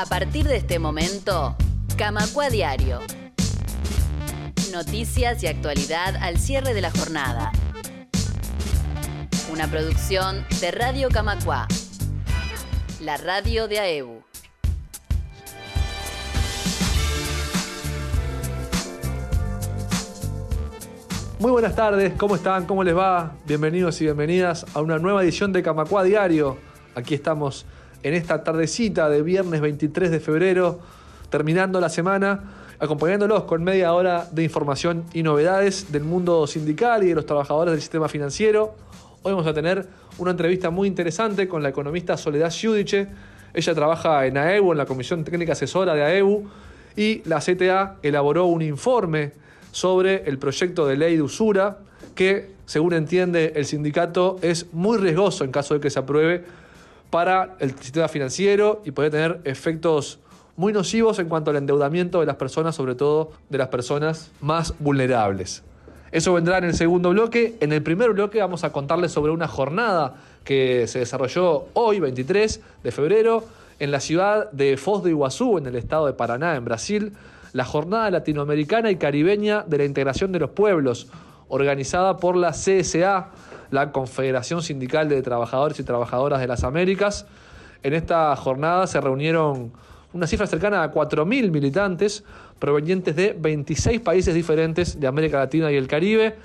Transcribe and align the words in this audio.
A 0.00 0.06
partir 0.06 0.46
de 0.46 0.54
este 0.54 0.78
momento, 0.78 1.56
Camacua 1.96 2.50
Diario. 2.50 3.00
Noticias 4.72 5.42
y 5.42 5.48
actualidad 5.48 6.14
al 6.22 6.38
cierre 6.38 6.72
de 6.72 6.80
la 6.80 6.92
jornada. 6.92 7.50
Una 9.52 9.66
producción 9.66 10.46
de 10.60 10.70
Radio 10.70 11.08
Camacua, 11.08 11.66
la 13.00 13.16
radio 13.16 13.66
de 13.66 13.80
AEU. 13.80 14.22
Muy 21.40 21.50
buenas 21.50 21.74
tardes, 21.74 22.12
¿cómo 22.16 22.36
están? 22.36 22.66
¿Cómo 22.66 22.84
les 22.84 22.96
va? 22.96 23.32
Bienvenidos 23.46 24.00
y 24.00 24.04
bienvenidas 24.04 24.64
a 24.74 24.80
una 24.80 25.00
nueva 25.00 25.24
edición 25.24 25.52
de 25.52 25.64
Camacua 25.64 26.04
Diario. 26.04 26.56
Aquí 26.94 27.14
estamos 27.14 27.66
en 28.02 28.14
esta 28.14 28.44
tardecita 28.44 29.08
de 29.08 29.22
viernes 29.22 29.60
23 29.60 30.10
de 30.10 30.20
febrero, 30.20 30.78
terminando 31.30 31.80
la 31.80 31.88
semana, 31.88 32.54
acompañándolos 32.78 33.44
con 33.44 33.64
media 33.64 33.92
hora 33.92 34.28
de 34.30 34.44
información 34.44 35.04
y 35.12 35.22
novedades 35.22 35.90
del 35.90 36.04
mundo 36.04 36.46
sindical 36.46 37.02
y 37.02 37.08
de 37.08 37.14
los 37.14 37.26
trabajadores 37.26 37.72
del 37.72 37.80
sistema 37.80 38.08
financiero. 38.08 38.74
Hoy 39.22 39.32
vamos 39.32 39.46
a 39.46 39.54
tener 39.54 39.86
una 40.18 40.30
entrevista 40.30 40.70
muy 40.70 40.86
interesante 40.86 41.48
con 41.48 41.62
la 41.62 41.70
economista 41.70 42.16
Soledad 42.16 42.50
Giudice. 42.50 43.08
Ella 43.52 43.74
trabaja 43.74 44.26
en 44.26 44.36
AEU, 44.36 44.72
en 44.72 44.78
la 44.78 44.86
Comisión 44.86 45.24
Técnica 45.24 45.52
Asesora 45.52 45.94
de 45.94 46.02
AEU, 46.02 46.48
y 46.96 47.22
la 47.24 47.40
CTA 47.40 47.96
elaboró 48.02 48.46
un 48.46 48.62
informe 48.62 49.32
sobre 49.72 50.28
el 50.28 50.38
proyecto 50.38 50.86
de 50.86 50.96
ley 50.96 51.16
de 51.16 51.22
usura 51.22 51.78
que, 52.14 52.50
según 52.66 52.92
entiende 52.92 53.52
el 53.56 53.64
sindicato, 53.64 54.38
es 54.42 54.72
muy 54.72 54.98
riesgoso 54.98 55.44
en 55.44 55.52
caso 55.52 55.74
de 55.74 55.80
que 55.80 55.90
se 55.90 55.98
apruebe 55.98 56.44
para 57.10 57.56
el 57.58 57.74
sistema 57.78 58.08
financiero 58.08 58.82
y 58.84 58.90
puede 58.90 59.10
tener 59.10 59.40
efectos 59.44 60.18
muy 60.56 60.72
nocivos 60.72 61.18
en 61.18 61.28
cuanto 61.28 61.50
al 61.50 61.56
endeudamiento 61.56 62.20
de 62.20 62.26
las 62.26 62.36
personas, 62.36 62.74
sobre 62.74 62.94
todo 62.94 63.30
de 63.48 63.58
las 63.58 63.68
personas 63.68 64.30
más 64.40 64.74
vulnerables. 64.78 65.62
Eso 66.10 66.32
vendrá 66.32 66.58
en 66.58 66.64
el 66.64 66.74
segundo 66.74 67.10
bloque. 67.10 67.56
En 67.60 67.72
el 67.72 67.82
primer 67.82 68.12
bloque 68.12 68.40
vamos 68.40 68.64
a 68.64 68.72
contarles 68.72 69.12
sobre 69.12 69.30
una 69.30 69.46
jornada 69.46 70.16
que 70.44 70.86
se 70.86 71.00
desarrolló 71.00 71.66
hoy, 71.74 72.00
23 72.00 72.60
de 72.82 72.92
febrero, 72.92 73.44
en 73.78 73.90
la 73.90 74.00
ciudad 74.00 74.50
de 74.50 74.76
Foz 74.76 75.04
de 75.04 75.10
Iguazú, 75.10 75.58
en 75.58 75.66
el 75.66 75.76
estado 75.76 76.06
de 76.06 76.14
Paraná, 76.14 76.56
en 76.56 76.64
Brasil, 76.64 77.12
la 77.52 77.64
Jornada 77.64 78.10
Latinoamericana 78.10 78.90
y 78.90 78.96
Caribeña 78.96 79.64
de 79.66 79.78
la 79.78 79.84
Integración 79.84 80.32
de 80.32 80.40
los 80.40 80.50
Pueblos, 80.50 81.08
organizada 81.48 82.16
por 82.16 82.36
la 82.36 82.50
CSA, 82.50 83.30
la 83.70 83.92
Confederación 83.92 84.62
Sindical 84.62 85.08
de 85.08 85.22
Trabajadores 85.22 85.78
y 85.80 85.84
Trabajadoras 85.84 86.40
de 86.40 86.46
las 86.46 86.64
Américas. 86.64 87.26
En 87.82 87.94
esta 87.94 88.34
jornada 88.36 88.86
se 88.86 89.00
reunieron 89.00 89.72
una 90.12 90.26
cifra 90.26 90.46
cercana 90.46 90.82
a 90.82 90.92
4.000 90.92 91.50
militantes 91.50 92.24
provenientes 92.58 93.14
de 93.14 93.36
26 93.38 94.00
países 94.00 94.34
diferentes 94.34 94.98
de 94.98 95.06
América 95.06 95.38
Latina 95.38 95.70
y 95.70 95.76
el 95.76 95.86
Caribe. 95.86 96.36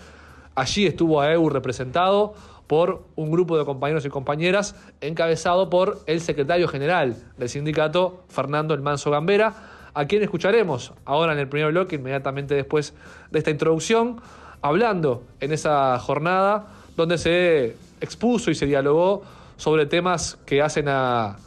Allí 0.56 0.86
estuvo 0.86 1.22
AEU 1.22 1.50
representado 1.50 2.34
por 2.68 3.04
un 3.16 3.32
grupo 3.32 3.58
de 3.58 3.66
compañeros 3.66 4.06
y 4.06 4.10
compañeras 4.10 4.76
encabezado 5.02 5.70
por 5.70 6.00
el 6.06 6.22
secretario 6.22 6.68
general 6.68 7.16
del 7.38 7.50
sindicato, 7.50 8.24
Fernando 8.30 8.74
El 8.74 8.82
Manso 8.82 9.12
Gambera, 9.12 9.54
a 9.94 10.06
quien 10.06 10.24
escucharemos 10.24 10.94
ahora 11.06 11.34
en 11.34 11.40
el 11.40 11.48
primer 11.48 11.72
bloque, 11.72 11.96
inmediatamente 11.96 12.56
después 12.56 12.94
de 13.32 13.40
esta 13.40 13.52
introducción, 13.52 14.22
hablando 14.62 15.24
en 15.40 15.52
esa 15.52 16.00
jornada 16.00 16.68
donde 16.96 17.18
se 17.18 17.76
expuso 18.02 18.52
y 18.52 18.56
se 18.56 18.66
dialogó 18.66 19.24
sobre 19.58 19.86
temas 19.86 20.38
que 20.46 20.62
hacen 20.62 20.88
a, 20.88 21.38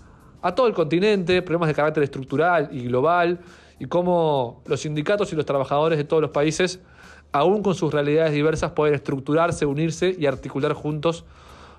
todo 0.54 0.68
el 0.68 0.74
continente, 0.74 1.42
problemas 1.42 1.68
de 1.68 1.74
carácter 1.74 2.04
estructural 2.04 2.68
y 2.70 2.84
global, 2.84 3.40
y 3.78 3.86
cómo 3.86 4.62
los 4.66 4.80
sindicatos 4.80 5.32
y 5.32 5.36
los 5.36 5.44
trabajadores 5.44 5.98
de 5.98 6.04
todos 6.04 6.22
los 6.22 6.30
países, 6.30 6.80
aún 7.32 7.62
con 7.62 7.74
sus 7.74 7.92
realidades 7.92 8.32
diversas, 8.32 8.70
pueden 8.70 8.94
estructurarse, 8.94 9.66
unirse 9.66 10.14
y 10.16 10.26
articular 10.26 10.72
juntos 10.72 11.24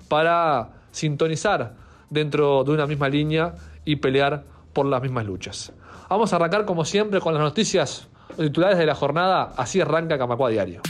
para 0.08 0.70
sintonizar 0.90 1.74
dentro 2.10 2.62
de 2.64 2.72
una 2.72 2.86
misma 2.86 3.08
línea 3.08 3.54
y 3.84 3.96
pelear 3.96 4.44
por 4.72 4.86
las 4.86 5.02
mismas 5.02 5.24
luchas. 5.24 5.72
Vamos 6.08 6.32
a 6.32 6.36
arrancar 6.36 6.64
como 6.64 6.84
siempre 6.84 7.20
con 7.20 7.34
las 7.34 7.42
noticias 7.42 8.06
titulares 8.36 8.78
de 8.78 8.86
la 8.86 8.94
jornada, 8.94 9.52
así 9.56 9.80
arranca 9.80 10.18
Camacua 10.18 10.50
Diario. 10.50 10.82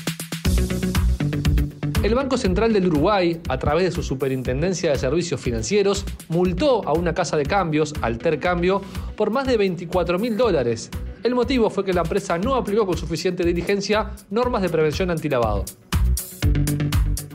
El 2.01 2.15
Banco 2.15 2.39
Central 2.39 2.73
del 2.73 2.87
Uruguay, 2.87 3.41
a 3.49 3.59
través 3.59 3.85
de 3.85 3.91
su 3.91 4.05
Superintendencia 4.05 4.93
de 4.93 4.99
Servicios 4.99 5.41
Financieros, 5.41 6.05
multó 6.29 6.87
a 6.89 6.93
una 6.93 7.13
casa 7.13 7.37
de 7.37 7.45
cambios, 7.45 7.93
Alter 8.01 8.39
Cambio, 8.39 8.81
por 9.17 9.31
más 9.31 9.49
de 9.49 9.57
24 9.57 10.17
mil 10.17 10.37
dólares. 10.37 10.91
El 11.25 11.35
motivo 11.35 11.71
fue 11.71 11.85
que 11.85 11.93
la 11.93 12.03
empresa 12.03 12.39
no 12.39 12.55
aplicó 12.55 12.87
con 12.87 12.97
suficiente 12.97 13.43
diligencia 13.43 14.13
normas 14.31 14.63
de 14.63 14.69
prevención 14.69 15.11
antilavado. 15.11 15.65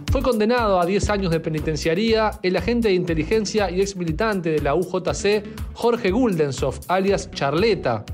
Fue 0.09 0.21
condenado 0.21 0.79
a 0.79 0.85
10 0.85 1.09
años 1.09 1.31
de 1.31 1.41
penitenciaría 1.41 2.31
el 2.41 2.55
agente 2.55 2.87
de 2.87 2.93
inteligencia 2.93 3.69
y 3.69 3.81
ex 3.81 3.97
militante 3.97 4.51
de 4.51 4.61
la 4.61 4.75
UJC, 4.75 5.43
Jorge 5.73 6.11
Guldensov, 6.11 6.79
alias 6.87 7.29
Charleta. 7.31 8.05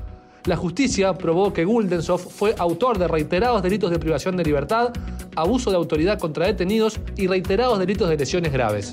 La 0.46 0.56
justicia 0.56 1.12
probó 1.12 1.52
que 1.52 1.64
Guldensov 1.64 2.18
fue 2.18 2.54
autor 2.58 2.98
de 2.98 3.08
reiterados 3.08 3.62
delitos 3.62 3.90
de 3.90 3.98
privación 3.98 4.36
de 4.36 4.44
libertad, 4.44 4.90
abuso 5.36 5.70
de 5.70 5.76
autoridad 5.76 6.18
contra 6.18 6.46
detenidos 6.46 6.98
y 7.16 7.26
reiterados 7.26 7.78
delitos 7.78 8.08
de 8.08 8.16
lesiones 8.16 8.52
graves. 8.52 8.92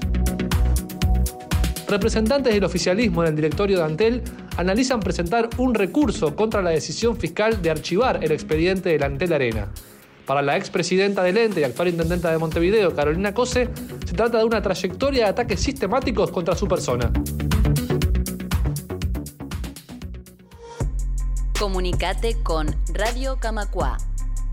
Representantes 1.88 2.54
del 2.54 2.66
oficialismo 2.66 3.24
en 3.24 3.30
el 3.30 3.36
directorio 3.38 3.78
de 3.78 3.84
Antel 3.86 4.22
analizan 4.58 5.00
presentar 5.00 5.50
un 5.58 5.74
recurso 5.74 6.36
contra 6.36 6.62
la 6.62 6.72
decisión 6.72 7.16
fiscal 7.16 7.62
de 7.62 7.70
archivar 7.70 8.22
el 8.22 8.34
expediente 8.34 8.90
de 8.90 9.00
la 9.00 9.06
Antel 9.06 9.32
Arena. 9.32 9.70
Para 10.26 10.42
la 10.42 10.58
expresidenta 10.58 11.24
del 11.24 11.38
ente 11.38 11.62
y 11.62 11.64
actual 11.64 11.88
intendenta 11.88 12.30
de 12.30 12.38
Montevideo, 12.38 12.94
Carolina 12.94 13.34
Cose, 13.34 13.70
se 14.06 14.14
trata 14.14 14.40
de 14.40 14.44
una 14.44 14.62
trayectoria 14.62 15.24
de 15.24 15.30
ataques 15.30 15.62
sistemáticos 15.62 16.30
contra 16.32 16.54
su 16.54 16.68
persona. 16.68 17.10
Comunicate 21.60 22.36
con 22.44 22.68
Radio 22.94 23.40
Camacua. 23.40 23.98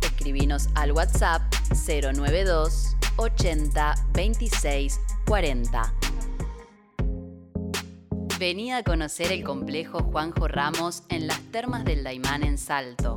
Escribinos 0.00 0.70
al 0.74 0.92
WhatsApp 0.92 1.42
092 1.70 2.96
80 3.16 3.94
26 4.14 5.00
40. 5.26 5.94
Vení 8.38 8.72
a 8.72 8.82
conocer 8.82 9.32
el 9.32 9.44
complejo 9.44 9.98
Juanjo 10.04 10.48
Ramos 10.48 11.02
en 11.10 11.26
las 11.26 11.40
termas 11.52 11.84
del 11.84 12.04
Daimán 12.04 12.42
en 12.42 12.56
Salto. 12.56 13.16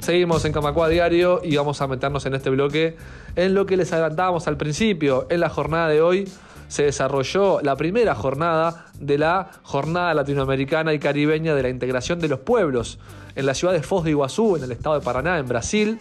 Seguimos 0.00 0.44
en 0.44 0.52
Camacua 0.52 0.88
Diario 0.88 1.40
y 1.42 1.56
vamos 1.56 1.82
a 1.82 1.88
meternos 1.88 2.24
en 2.24 2.34
este 2.34 2.50
bloque 2.50 2.96
en 3.34 3.54
lo 3.54 3.66
que 3.66 3.76
les 3.76 3.92
adelantábamos 3.92 4.46
al 4.46 4.56
principio. 4.56 5.26
En 5.28 5.40
la 5.40 5.48
jornada 5.48 5.88
de 5.88 6.02
hoy 6.02 6.28
se 6.68 6.84
desarrolló 6.84 7.60
la 7.62 7.74
primera 7.74 8.14
jornada 8.14 8.86
de 9.00 9.18
la 9.18 9.50
Jornada 9.64 10.14
Latinoamericana 10.14 10.94
y 10.94 11.00
Caribeña 11.00 11.56
de 11.56 11.64
la 11.64 11.68
Integración 11.68 12.20
de 12.20 12.28
los 12.28 12.38
Pueblos 12.38 13.00
en 13.34 13.46
la 13.46 13.54
ciudad 13.54 13.72
de 13.72 13.82
Foz 13.82 14.04
de 14.04 14.10
Iguazú, 14.10 14.56
en 14.56 14.64
el 14.64 14.72
estado 14.72 14.98
de 14.98 15.04
Paraná, 15.04 15.38
en 15.38 15.46
Brasil. 15.46 15.98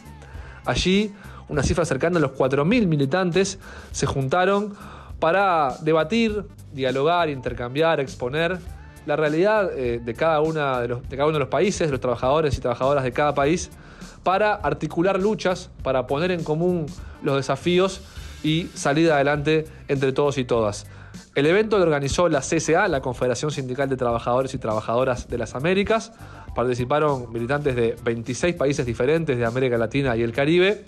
Allí, 0.66 1.14
una 1.48 1.64
cifra 1.64 1.86
cercana 1.86 2.18
a 2.18 2.22
los 2.22 2.32
4.000 2.32 2.88
militantes 2.88 3.60
se 3.92 4.06
juntaron 4.06 4.74
para 5.20 5.76
debatir, 5.81 6.46
dialogar, 6.74 7.30
intercambiar, 7.30 8.00
exponer 8.00 8.60
la 9.06 9.16
realidad 9.16 9.72
eh, 9.76 10.00
de, 10.04 10.14
cada 10.14 10.42
una 10.42 10.81
de, 10.81 10.88
los, 10.90 11.10
de 11.10 11.18
cada 11.18 11.26
uno 11.28 11.34
de 11.34 11.40
los 11.40 11.50
países, 11.50 11.90
los 11.90 12.00
trabajadores 12.00 12.58
y 12.58 12.62
trabajadoras 12.62 13.04
de 13.04 13.12
cada 13.12 13.34
país, 13.34 13.72
para 14.24 14.54
articular 14.54 15.20
luchas, 15.20 15.70
para 15.84 16.06
poner 16.06 16.32
en 16.32 16.44
común 16.44 16.86
los 17.24 17.36
desafíos 17.36 18.02
y 18.44 18.70
salir 18.74 19.12
adelante 19.12 19.66
entre 19.88 20.14
todos 20.14 20.38
y 20.38 20.46
todas. 20.46 20.86
El 21.36 21.46
evento 21.46 21.78
lo 21.78 21.84
organizó 21.84 22.28
la 22.28 22.42
CSA, 22.42 22.88
la 22.88 23.02
Confederación 23.02 23.52
Sindical 23.52 23.90
de 23.90 23.98
Trabajadores 23.98 24.54
y 24.54 24.58
Trabajadoras 24.58 25.28
de 25.28 25.38
las 25.38 25.56
Américas. 25.56 26.12
Participaron 26.60 27.32
militantes 27.32 27.74
de 27.74 27.96
26 28.04 28.54
países 28.54 28.86
diferentes 28.86 29.38
de 29.38 29.46
América 29.46 29.78
Latina 29.78 30.18
y 30.18 30.24
el 30.24 30.34
Caribe. 30.34 30.84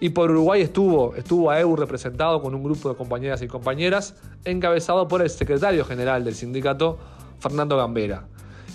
Y 0.00 0.08
por 0.08 0.30
Uruguay 0.30 0.62
estuvo, 0.62 1.14
estuvo 1.16 1.50
AEU 1.50 1.76
representado 1.76 2.40
con 2.40 2.54
un 2.54 2.64
grupo 2.64 2.88
de 2.88 2.94
compañeras 2.94 3.42
y 3.42 3.46
compañeras, 3.46 4.14
encabezado 4.46 5.08
por 5.08 5.20
el 5.20 5.28
secretario 5.28 5.84
general 5.84 6.24
del 6.24 6.34
sindicato, 6.34 6.98
Fernando 7.40 7.76
Gambera. 7.76 8.24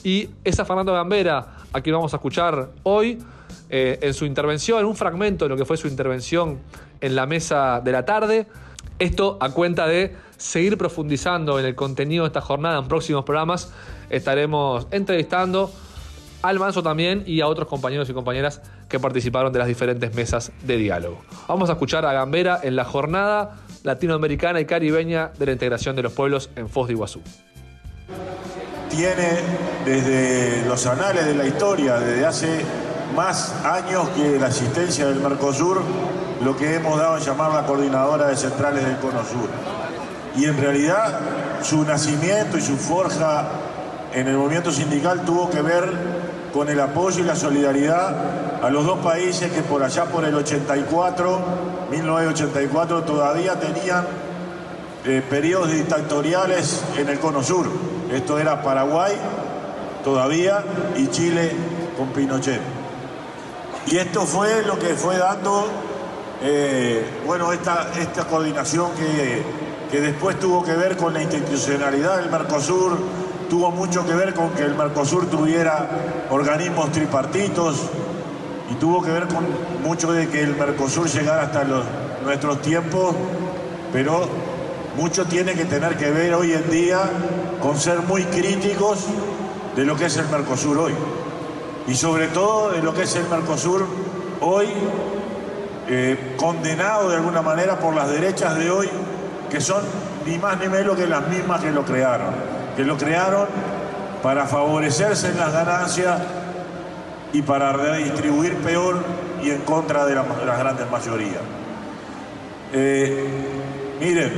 Y 0.03 0.29
esa 0.43 0.63
Fernando 0.63 0.93
Gambera, 0.93 1.57
a 1.73 1.81
quien 1.81 1.95
vamos 1.95 2.13
a 2.13 2.17
escuchar 2.17 2.69
hoy, 2.83 3.17
eh, 3.71 3.97
en 4.03 4.13
su 4.13 4.25
intervención, 4.25 4.85
un 4.85 4.95
fragmento 4.95 5.45
de 5.45 5.49
lo 5.49 5.57
que 5.57 5.65
fue 5.65 5.75
su 5.75 5.87
intervención 5.87 6.59
en 7.01 7.15
la 7.15 7.25
mesa 7.25 7.81
de 7.83 7.91
la 7.91 8.05
tarde. 8.05 8.45
Esto 8.99 9.39
a 9.41 9.49
cuenta 9.49 9.87
de 9.87 10.15
seguir 10.37 10.77
profundizando 10.77 11.59
en 11.59 11.65
el 11.65 11.73
contenido 11.73 12.25
de 12.25 12.27
esta 12.27 12.41
jornada 12.41 12.77
en 12.77 12.87
próximos 12.87 13.25
programas. 13.25 13.73
Estaremos 14.11 14.85
entrevistando 14.91 15.71
al 16.41 16.59
Manso 16.59 16.83
también 16.83 17.23
y 17.25 17.41
a 17.41 17.47
otros 17.47 17.67
compañeros 17.67 18.09
y 18.09 18.13
compañeras 18.13 18.61
que 18.87 18.99
participaron 18.99 19.51
de 19.51 19.59
las 19.59 19.67
diferentes 19.67 20.13
mesas 20.13 20.51
de 20.63 20.77
diálogo. 20.77 21.21
Vamos 21.47 21.69
a 21.69 21.73
escuchar 21.73 22.05
a 22.05 22.13
Gambera 22.13 22.59
en 22.63 22.75
la 22.75 22.85
jornada 22.85 23.57
latinoamericana 23.83 24.59
y 24.59 24.65
caribeña 24.65 25.31
de 25.37 25.45
la 25.45 25.51
integración 25.53 25.95
de 25.95 26.03
los 26.03 26.13
pueblos 26.13 26.49
en 26.55 26.69
Foz 26.69 26.87
de 26.87 26.93
Iguazú. 26.93 27.21
Tiene 28.89 29.39
desde 29.85 30.65
los 30.65 30.85
anales 30.85 31.25
de 31.25 31.35
la 31.35 31.45
historia, 31.45 31.99
desde 31.99 32.25
hace 32.25 32.61
más 33.15 33.53
años 33.65 34.09
que 34.09 34.39
la 34.39 34.47
asistencia 34.47 35.07
del 35.07 35.19
Mercosur, 35.19 35.81
lo 36.43 36.55
que 36.55 36.75
hemos 36.75 36.99
dado 36.99 37.15
a 37.15 37.19
llamar 37.19 37.53
la 37.53 37.65
coordinadora 37.65 38.27
de 38.27 38.35
centrales 38.35 38.85
del 38.85 38.97
Cono 38.97 39.23
Sur. 39.23 39.49
Y 40.35 40.45
en 40.45 40.57
realidad 40.57 41.19
su 41.63 41.83
nacimiento 41.83 42.57
y 42.57 42.61
su 42.61 42.77
forja 42.77 43.47
en 44.13 44.27
el 44.27 44.37
movimiento 44.37 44.71
sindical 44.71 45.25
tuvo 45.25 45.49
que 45.49 45.61
ver 45.61 46.26
con 46.57 46.69
el 46.69 46.79
apoyo 46.79 47.19
y 47.19 47.23
la 47.23 47.35
solidaridad 47.35 48.63
a 48.63 48.69
los 48.71 48.83
dos 48.83 48.97
países 48.97 49.51
que 49.51 49.61
por 49.61 49.83
allá 49.83 50.05
por 50.05 50.25
el 50.25 50.33
84, 50.33 51.39
1984, 51.91 53.03
todavía 53.03 53.59
tenían 53.59 54.07
eh, 55.05 55.21
periodos 55.29 55.71
dictatoriales 55.71 56.81
en 56.97 57.09
el 57.09 57.19
cono 57.19 57.43
sur. 57.43 57.67
Esto 58.11 58.39
era 58.39 58.63
Paraguay 58.63 59.13
todavía 60.03 60.63
y 60.97 61.05
Chile 61.09 61.51
con 61.95 62.07
Pinochet. 62.07 62.59
Y 63.85 63.97
esto 63.97 64.25
fue 64.25 64.63
lo 64.65 64.79
que 64.79 64.95
fue 64.95 65.15
dando, 65.19 65.67
eh, 66.41 67.05
bueno, 67.27 67.53
esta, 67.53 67.87
coordinación 68.27 68.93
que, 68.93 69.43
que 69.91 70.01
después 70.01 70.39
tuvo 70.39 70.63
que 70.63 70.73
ver 70.73 70.97
con 70.97 71.13
la 71.13 71.21
institucionalidad 71.21 72.17
del 72.17 72.31
Mercosur, 72.31 72.97
tuvo 73.49 73.71
mucho 73.71 74.05
que 74.05 74.13
ver 74.13 74.33
con 74.33 74.51
que 74.51 74.63
el 74.63 74.75
Mercosur 74.75 75.29
tuviera 75.29 75.87
organismos 76.29 76.91
tripartitos 76.91 77.81
y 78.69 78.75
tuvo 78.75 79.01
que 79.01 79.11
ver 79.11 79.27
con 79.27 79.45
mucho 79.83 80.11
de 80.11 80.27
que 80.27 80.41
el 80.41 80.55
Mercosur 80.55 81.07
llegara 81.07 81.43
hasta 81.43 81.63
los, 81.63 81.85
nuestros 82.23 82.61
tiempos, 82.61 83.15
pero 83.93 84.27
mucho 84.97 85.25
tiene 85.25 85.53
que 85.53 85.65
tener 85.65 85.97
que 85.97 86.11
ver 86.11 86.33
hoy 86.33 86.53
en 86.53 86.69
día 86.69 87.01
con 87.61 87.77
ser 87.77 87.99
muy 88.01 88.23
críticos 88.25 89.05
de 89.75 89.85
lo 89.85 89.95
que 89.95 90.05
es 90.05 90.17
el 90.17 90.27
Mercosur 90.27 90.77
hoy. 90.77 90.93
Y 91.87 91.95
sobre 91.95 92.27
todo 92.27 92.71
de 92.71 92.81
lo 92.81 92.93
que 92.93 93.03
es 93.03 93.15
el 93.15 93.27
Mercosur 93.29 93.85
hoy, 94.41 94.67
eh, 95.87 96.35
condenado 96.37 97.09
de 97.09 97.15
alguna 97.15 97.41
manera 97.41 97.79
por 97.79 97.95
las 97.95 98.09
derechas 98.09 98.57
de 98.57 98.69
hoy, 98.69 98.89
que 99.49 99.61
son 99.61 99.83
ni 100.25 100.37
más 100.37 100.59
ni 100.59 100.67
menos 100.67 100.97
que 100.97 101.07
las 101.07 101.25
mismas 101.29 101.61
que 101.61 101.71
lo 101.71 101.85
crearon 101.85 102.56
que 102.77 102.83
lo 102.83 102.95
crearon 102.95 103.47
para 104.21 104.45
favorecerse 104.45 105.29
en 105.29 105.39
las 105.39 105.51
ganancias 105.51 106.21
y 107.33 107.41
para 107.41 107.73
redistribuir 107.73 108.55
peor 108.57 109.03
y 109.43 109.49
en 109.49 109.61
contra 109.61 110.05
de, 110.05 110.13
las 110.13 110.59
grandes 110.59 110.89
mayorías. 110.89 111.41
Eh, 112.71 113.25
miren, 113.99 114.31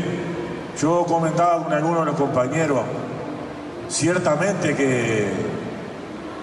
yo 0.80 1.06
comentaba 1.06 1.66
con 1.66 1.74
algunos 1.74 2.00
de 2.00 2.06
los 2.06 2.16
compañeros, 2.16 2.80
ciertamente 3.90 4.74
que, 4.74 5.28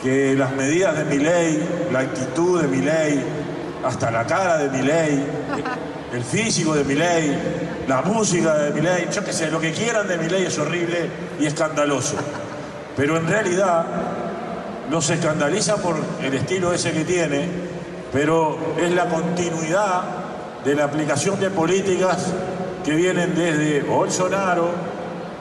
que 0.03 0.35
las 0.35 0.53
medidas 0.53 0.99
de 0.99 1.05
mi 1.07 1.17
ley, 1.17 1.89
la 1.91 2.01
actitud 2.01 2.61
de 2.61 2.69
mi 2.69 2.83
ley, 2.83 3.25
hasta 3.85 4.11
la 4.11 4.27
cara 4.27 4.59
de 4.59 4.69
mi 4.71 4.83
ley, 4.87 5.27
el 6.13 6.23
físico 6.23 6.75
de 6.75 6.85
mi 6.85 6.95
ley, 6.95 7.85
la 7.89 8.03
música 8.03 8.55
de 8.55 8.71
mi 8.73 8.81
ley, 8.81 9.09
yo 9.13 9.25
qué 9.25 9.33
sé, 9.33 9.51
lo 9.51 9.61
que 9.61 9.73
quieran 9.73 10.09
de 10.09 10.19
mi 10.19 10.29
ley 10.29 10.45
es 10.47 10.59
horrible 10.59 11.09
y 11.39 11.47
escandaloso. 11.47 12.17
Pero 12.97 13.17
en 13.19 13.27
realidad 13.29 13.85
no 14.91 15.01
se 15.01 15.15
escandaliza 15.15 15.77
por 15.77 15.97
el 16.23 16.35
estilo 16.35 16.73
ese 16.73 16.93
que 16.93 17.05
tiene, 17.05 17.49
pero 18.13 18.59
es 18.81 18.93
la 18.93 19.07
continuidad 19.07 20.03
de 20.65 20.75
la 20.75 20.85
aplicación 20.85 21.39
de 21.39 21.51
políticas 21.51 22.33
que 22.85 22.95
vienen 22.95 23.35
desde 23.35 23.83
Bolsonaro, 23.83 24.71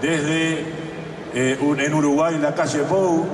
desde 0.01 0.65
eh, 1.33 1.57
en 1.59 1.93
Uruguay 1.93 2.37
la 2.39 2.53
calle 2.53 2.79
Pou 2.79 3.25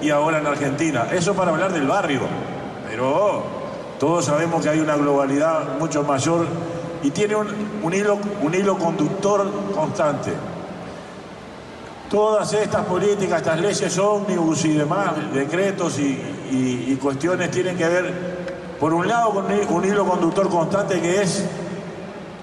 y 0.00 0.10
ahora 0.10 0.38
en 0.38 0.46
Argentina. 0.46 1.06
Eso 1.12 1.34
para 1.34 1.50
hablar 1.50 1.72
del 1.72 1.86
barrio, 1.86 2.20
pero 2.88 3.55
todos 3.98 4.26
sabemos 4.26 4.62
que 4.62 4.68
hay 4.68 4.80
una 4.80 4.96
globalidad 4.96 5.78
mucho 5.78 6.02
mayor 6.02 6.46
y 7.02 7.10
tiene 7.10 7.36
un, 7.36 7.94
hilo, 7.94 8.18
un 8.42 8.54
hilo 8.54 8.76
conductor 8.78 9.50
constante. 9.74 10.32
Todas 12.10 12.52
estas 12.52 12.84
políticas, 12.84 13.38
estas 13.38 13.60
leyes 13.60 13.98
ómnibus 13.98 14.64
y 14.64 14.74
demás, 14.74 15.12
decretos 15.32 15.98
y, 15.98 16.96
cuestiones 17.00 17.50
tienen 17.50 17.76
que 17.76 17.86
ver, 17.86 18.14
por 18.80 18.92
un 18.92 19.06
lado, 19.06 19.30
con 19.32 19.44
un 19.76 19.84
hilo 19.84 20.04
conductor 20.06 20.48
constante 20.48 21.00
que 21.00 21.22
es 21.22 21.44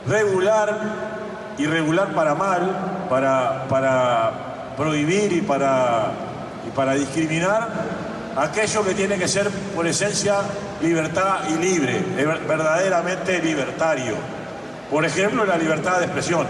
regular 0.08 0.80
y 1.58 1.66
regular 1.66 2.14
para 2.14 2.34
mal, 2.36 3.06
para, 3.10 3.68
para 3.68 4.74
prohibir 4.78 5.34
y 5.34 5.42
para, 5.42 6.12
y 6.68 6.72
para 6.76 6.94
discriminar 6.94 8.03
aquello 8.36 8.84
que 8.84 8.94
tiene 8.94 9.18
que 9.18 9.28
ser 9.28 9.50
por 9.76 9.86
esencia 9.88 10.38
libertad 10.82 11.50
y 11.50 11.62
libre, 11.62 12.04
verdaderamente 12.48 13.42
libertario. 13.42 14.16
Por 14.90 15.06
ejemplo, 15.06 15.46
la 15.46 15.58
libertad 15.58 16.00
de 16.00 16.06
expresión. 16.06 16.46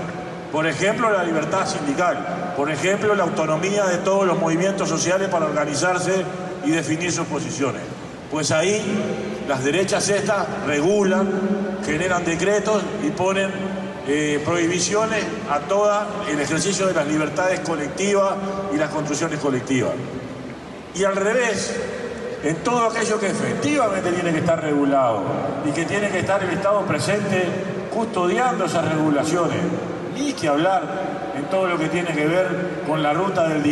Por 0.51 0.67
ejemplo, 0.67 1.11
la 1.11 1.23
libertad 1.23 1.67
sindical. 1.67 2.53
Por 2.55 2.69
ejemplo, 2.69 3.15
la 3.15 3.23
autonomía 3.23 3.85
de 3.85 3.97
todos 3.97 4.27
los 4.27 4.39
movimientos 4.39 4.87
sociales 4.87 5.29
para 5.29 5.45
organizarse 5.45 6.23
y 6.65 6.71
definir 6.71 7.11
sus 7.11 7.25
posiciones. 7.27 7.81
Pues 8.29 8.51
ahí 8.51 8.81
las 9.47 9.63
derechas 9.63 10.09
estas 10.09 10.45
regulan, 10.65 11.29
generan 11.85 12.23
decretos 12.23 12.81
y 13.05 13.09
ponen 13.11 13.51
eh, 14.07 14.41
prohibiciones 14.45 15.23
a 15.49 15.59
todo 15.59 15.91
el 16.29 16.39
ejercicio 16.39 16.87
de 16.87 16.93
las 16.93 17.07
libertades 17.07 17.61
colectivas 17.61 18.35
y 18.73 18.77
las 18.77 18.89
construcciones 18.89 19.39
colectivas. 19.39 19.91
Y 20.95 21.03
al 21.03 21.15
revés, 21.15 21.75
en 22.43 22.55
todo 22.57 22.89
aquello 22.89 23.19
que 23.19 23.27
efectivamente 23.27 24.11
tiene 24.11 24.31
que 24.31 24.39
estar 24.39 24.61
regulado 24.61 25.23
y 25.65 25.71
que 25.71 25.85
tiene 25.85 26.09
que 26.09 26.19
estar 26.19 26.43
el 26.43 26.51
Estado 26.51 26.81
presente 26.81 27.47
custodiando 27.91 28.65
esas 28.65 28.87
regulaciones. 28.89 29.59
Ni 30.15 30.33
que 30.33 30.47
hablar 30.47 30.83
en 31.35 31.45
todo 31.45 31.67
lo 31.67 31.79
que 31.79 31.87
tiene 31.87 32.13
que 32.13 32.27
ver 32.27 32.81
con 32.85 33.01
la 33.01 33.13
ruta 33.13 33.47
del, 33.47 33.63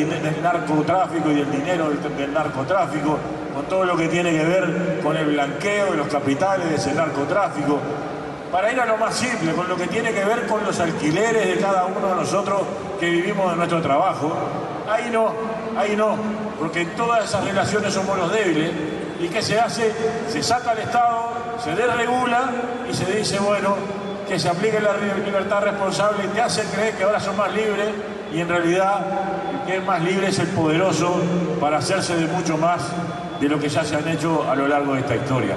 narcotráfico 0.42 1.30
y 1.30 1.36
del 1.36 1.51
dinero 1.51 1.90
del, 1.90 2.34
narcotráfico, 2.34 3.20
con 3.54 3.66
todo 3.66 3.86
lo 3.86 3.96
que 3.96 4.08
tiene 4.08 4.32
que 4.32 4.44
ver 4.44 5.00
con 5.04 5.16
el 5.16 5.28
blanqueo 5.28 5.92
de 5.92 5.98
los 5.98 6.08
capitales 6.08 6.70
de 6.70 6.75
ese 6.75 6.94
narcotráfico. 6.94 7.80
Para 8.51 8.72
ir 8.72 8.80
a 8.80 8.86
lo 8.86 8.98
más 8.98 9.16
simple, 9.16 9.54
con 9.54 9.68
lo 9.70 9.75
que 9.75 9.88
tiene 9.88 10.12
que 10.12 10.25
ver 10.25 10.48
con 10.48 10.63
los 10.63 10.80
alquileres 10.80 11.48
de 11.48 11.58
cada 11.58 11.86
uno 11.86 12.08
de 12.08 12.16
nosotros 12.16 12.62
que 13.00 13.10
vivimos 13.10 13.51
de 13.51 13.58
nuestro 13.58 13.82
trabajo. 13.82 14.34
Ahí 14.91 15.10
no, 15.10 15.31
ahí 15.77 15.95
no, 15.95 16.17
porque 16.60 16.81
en 16.81 16.89
todas 16.98 17.24
esas 17.24 17.45
relaciones 17.45 17.93
somos 17.93 18.17
los 18.17 18.31
débiles. 18.31 18.71
¿Y 19.21 19.27
qué 19.29 19.41
se 19.41 19.57
hace? 19.57 19.89
Se 20.27 20.43
saca 20.43 20.71
al 20.71 20.79
Estado, 20.79 21.29
se 21.63 21.74
desregula 21.74 22.50
y 22.89 22.93
se 22.93 23.05
dice, 23.05 23.39
bueno, 23.39 23.75
que 24.27 24.38
se 24.38 24.50
aplique 24.50 24.81
la 24.81 24.91
libertad 25.25 25.62
responsable 25.62 26.25
y 26.25 26.27
te 26.27 26.41
hace 26.41 26.63
creer 26.63 26.95
que 26.95 27.03
ahora 27.03 27.21
son 27.21 27.38
más 27.38 27.53
libres 27.53 27.88
y 28.33 28.39
en 28.41 28.50
realidad 28.50 29.05
el 29.53 29.67
que 29.67 29.77
es 29.77 29.86
más 29.86 30.01
libre 30.01 30.27
es 30.27 30.39
el 30.39 30.48
poderoso 30.48 31.21
para 31.62 31.77
hacerse 31.77 32.15
de 32.15 32.25
mucho 32.25 32.57
más 32.57 32.81
de 33.39 33.48
lo 33.48 33.60
que 33.60 33.69
ya 33.69 33.86
se 33.86 33.95
han 33.95 34.07
hecho 34.10 34.50
a 34.50 34.55
lo 34.55 34.67
largo 34.67 34.93
de 34.93 35.01
esta 35.01 35.15
historia. 35.15 35.55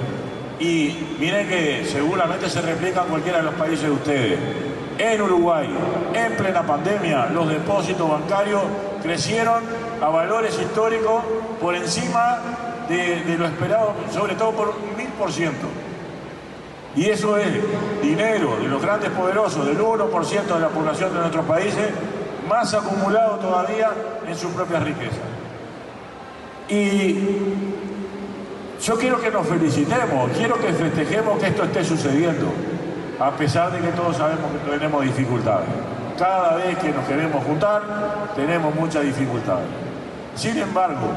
Y 0.59 1.15
miren 1.19 1.49
que 1.49 1.85
seguramente 1.85 2.49
se 2.49 2.61
replica 2.61 3.01
en 3.01 3.07
cualquiera 3.07 3.39
de 3.39 3.43
los 3.43 3.55
países 3.55 3.83
de 3.83 3.91
ustedes. 3.91 4.39
En 4.97 5.21
Uruguay, 5.21 5.69
en 6.13 6.37
plena 6.37 6.63
pandemia, 6.63 7.25
los 7.27 7.49
depósitos 7.49 8.09
bancarios 8.09 8.61
crecieron 9.01 9.63
a 10.01 10.07
valores 10.07 10.57
históricos 10.59 11.21
por 11.59 11.75
encima 11.75 12.39
de, 12.87 13.35
lo 13.37 13.45
esperado, 13.45 13.93
sobre 14.11 14.35
todo 14.35 14.51
por 14.51 14.73
mil 14.97 15.07
por 15.19 15.31
ciento. 15.31 15.67
Y 16.95 17.09
eso 17.09 17.37
es 17.37 17.47
dinero 18.01 18.57
de 18.61 18.69
los 18.69 18.81
grandes 18.81 19.09
poderosos, 19.09 19.65
del 19.65 19.77
1% 19.77 20.45
de 20.45 20.59
la 20.59 20.69
población 20.69 21.13
de 21.13 21.19
nuestros 21.19 21.45
países, 21.45 21.89
más 22.47 22.73
acumulado 22.73 23.35
todavía 23.35 23.91
en 24.25 24.37
sus 24.37 24.51
propias 24.53 24.81
riquezas. 24.81 25.19
Y 26.69 27.17
yo 28.81 28.97
quiero 28.97 29.19
que 29.19 29.29
nos 29.29 29.45
felicitemos, 29.45 30.31
quiero 30.37 30.55
que 30.57 30.71
festejemos 30.71 31.37
que 31.39 31.47
esto 31.47 31.63
esté 31.63 31.83
sucediendo, 31.83 32.47
a 33.19 33.31
pesar 33.31 33.71
de 33.71 33.79
que 33.79 33.89
todos 33.89 34.17
sabemos 34.17 34.51
que 34.51 34.71
tenemos 34.71 35.03
dificultades. 35.03 35.67
Cada 36.17 36.55
vez 36.55 36.77
que 36.77 36.89
nos 36.89 37.05
queremos 37.05 37.43
juntar, 37.43 37.81
tenemos 38.35 38.73
muchas 38.75 39.03
dificultades. 39.03 39.67
Sin 40.35 40.57
embargo, 40.57 41.07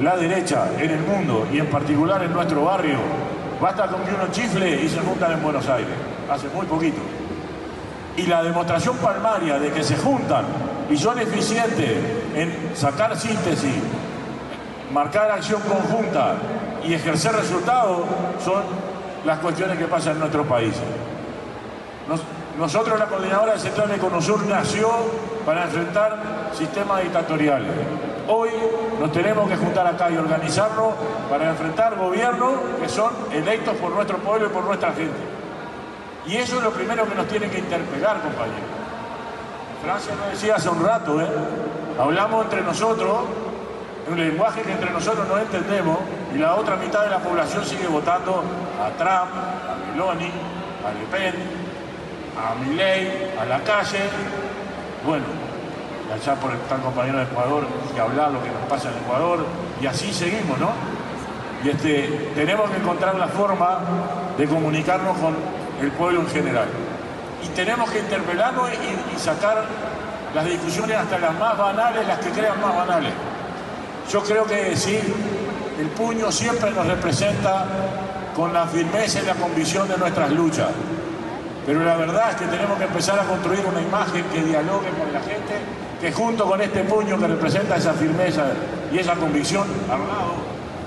la 0.00 0.16
derecha 0.16 0.68
en 0.78 0.90
el 0.90 1.00
mundo 1.00 1.46
y 1.52 1.58
en 1.58 1.66
particular 1.66 2.22
en 2.22 2.32
nuestro 2.32 2.64
barrio 2.64 2.98
Basta 3.60 3.88
con 3.88 4.04
que 4.04 4.14
uno 4.14 4.30
chifle 4.30 4.82
y 4.82 4.88
se 4.88 5.00
juntan 5.00 5.32
en 5.32 5.42
Buenos 5.42 5.68
Aires, 5.68 5.90
hace 6.30 6.48
muy 6.48 6.64
poquito. 6.66 7.00
Y 8.16 8.26
la 8.26 8.42
demostración 8.42 8.96
palmaria 8.98 9.58
de 9.58 9.72
que 9.72 9.82
se 9.82 9.96
juntan 9.96 10.44
y 10.88 10.96
son 10.96 11.18
eficientes 11.18 11.98
en 12.36 12.70
sacar 12.74 13.16
síntesis, 13.16 13.74
marcar 14.92 15.30
acción 15.32 15.60
conjunta 15.62 16.34
y 16.84 16.94
ejercer 16.94 17.32
resultados 17.32 18.02
son 18.44 18.62
las 19.24 19.38
cuestiones 19.40 19.76
que 19.76 19.86
pasan 19.86 20.14
en 20.14 20.20
nuestro 20.20 20.44
país. 20.44 20.74
Nosotros, 22.58 22.98
la 22.98 23.06
coordinadora 23.06 23.52
del 23.52 23.60
sector 23.60 23.88
de 23.88 23.96
Econosur, 23.96 24.46
nació 24.46 24.88
para 25.44 25.64
enfrentar 25.64 26.18
sistemas 26.56 27.02
dictatoriales. 27.02 27.70
Hoy 28.26 28.50
nos 29.00 29.12
tenemos 29.12 29.48
que 29.48 29.56
juntar 29.56 29.86
acá 29.86 30.10
y 30.10 30.16
organizarnos 30.16 30.94
para 31.30 31.50
enfrentar 31.50 31.96
gobiernos 31.96 32.52
que 32.80 32.88
son 32.88 33.12
electos 33.32 33.74
por 33.76 33.92
nuestro 33.92 34.18
pueblo 34.18 34.46
y 34.46 34.50
por 34.50 34.64
nuestra 34.64 34.92
gente. 34.92 35.16
Y 36.26 36.36
eso 36.36 36.58
es 36.58 36.62
lo 36.62 36.70
primero 36.70 37.08
que 37.08 37.14
nos 37.14 37.26
tiene 37.26 37.48
que 37.48 37.58
interpelar, 37.58 38.20
compañeros. 38.20 38.68
Francia 39.82 40.14
lo 40.14 40.30
decía 40.30 40.56
hace 40.56 40.68
un 40.68 40.84
rato, 40.84 41.20
¿eh? 41.22 41.26
hablamos 41.98 42.44
entre 42.44 42.60
nosotros, 42.62 43.20
un 44.10 44.18
lenguaje 44.18 44.62
que 44.62 44.72
entre 44.72 44.90
nosotros 44.90 45.26
no 45.28 45.38
entendemos, 45.38 45.98
y 46.34 46.38
la 46.38 46.56
otra 46.56 46.76
mitad 46.76 47.04
de 47.04 47.10
la 47.10 47.18
población 47.18 47.64
sigue 47.64 47.86
votando 47.86 48.42
a 48.82 48.90
Trump, 48.98 49.32
a 49.32 49.90
Meloni, 49.90 50.30
a 50.84 50.92
Le 50.92 51.06
Pen, 51.10 51.34
a 52.38 52.54
Milley, 52.54 53.32
a 53.40 53.44
la 53.44 53.58
calle. 53.60 53.98
Bueno, 55.04 55.24
allá 56.14 56.34
por 56.36 56.52
el 56.52 56.58
tan 56.60 56.80
compañero 56.80 57.18
de 57.18 57.24
Ecuador 57.24 57.66
que 57.94 58.00
habla 58.00 58.30
lo 58.30 58.42
que 58.42 58.50
nos 58.50 58.62
pasa 58.68 58.90
en 58.90 58.98
Ecuador, 59.04 59.44
y 59.80 59.86
así 59.86 60.12
seguimos, 60.12 60.58
¿no? 60.58 60.70
Y 61.64 61.70
este, 61.70 62.30
tenemos 62.34 62.70
que 62.70 62.76
encontrar 62.76 63.16
la 63.16 63.28
forma 63.28 63.80
de 64.36 64.46
comunicarnos 64.46 65.18
con 65.18 65.34
el 65.80 65.90
pueblo 65.92 66.20
en 66.20 66.28
general. 66.28 66.68
Y 67.44 67.48
tenemos 67.48 67.90
que 67.90 67.98
interpelarnos 67.98 68.70
y, 68.70 69.14
y 69.14 69.18
sacar 69.18 69.64
las 70.34 70.44
discusiones 70.44 70.96
hasta 70.96 71.18
las 71.18 71.36
más 71.38 71.58
banales, 71.58 72.06
las 72.06 72.18
que 72.18 72.30
crean 72.30 72.60
más 72.60 72.74
banales. 72.76 73.12
Yo 74.10 74.22
creo 74.22 74.44
que 74.44 74.76
sí, 74.76 74.98
el 75.78 75.88
puño 75.88 76.30
siempre 76.30 76.70
nos 76.70 76.86
representa 76.86 77.66
con 78.34 78.52
la 78.52 78.66
firmeza 78.66 79.20
y 79.20 79.26
la 79.26 79.34
convicción 79.34 79.88
de 79.88 79.98
nuestras 79.98 80.30
luchas. 80.30 80.68
Pero 81.68 81.84
la 81.84 81.96
verdad 81.96 82.30
es 82.30 82.36
que 82.36 82.46
tenemos 82.46 82.78
que 82.78 82.84
empezar 82.84 83.20
a 83.20 83.24
construir 83.24 83.60
una 83.66 83.82
imagen 83.82 84.24
que 84.32 84.42
dialogue 84.42 84.88
con 84.98 85.12
la 85.12 85.20
gente, 85.20 85.52
que 86.00 86.10
junto 86.10 86.46
con 86.46 86.62
este 86.62 86.82
puño 86.84 87.18
que 87.18 87.26
representa 87.26 87.76
esa 87.76 87.92
firmeza 87.92 88.46
y 88.90 88.98
esa 88.98 89.12
convicción, 89.16 89.66
al 89.84 89.98
lado, 89.98 90.32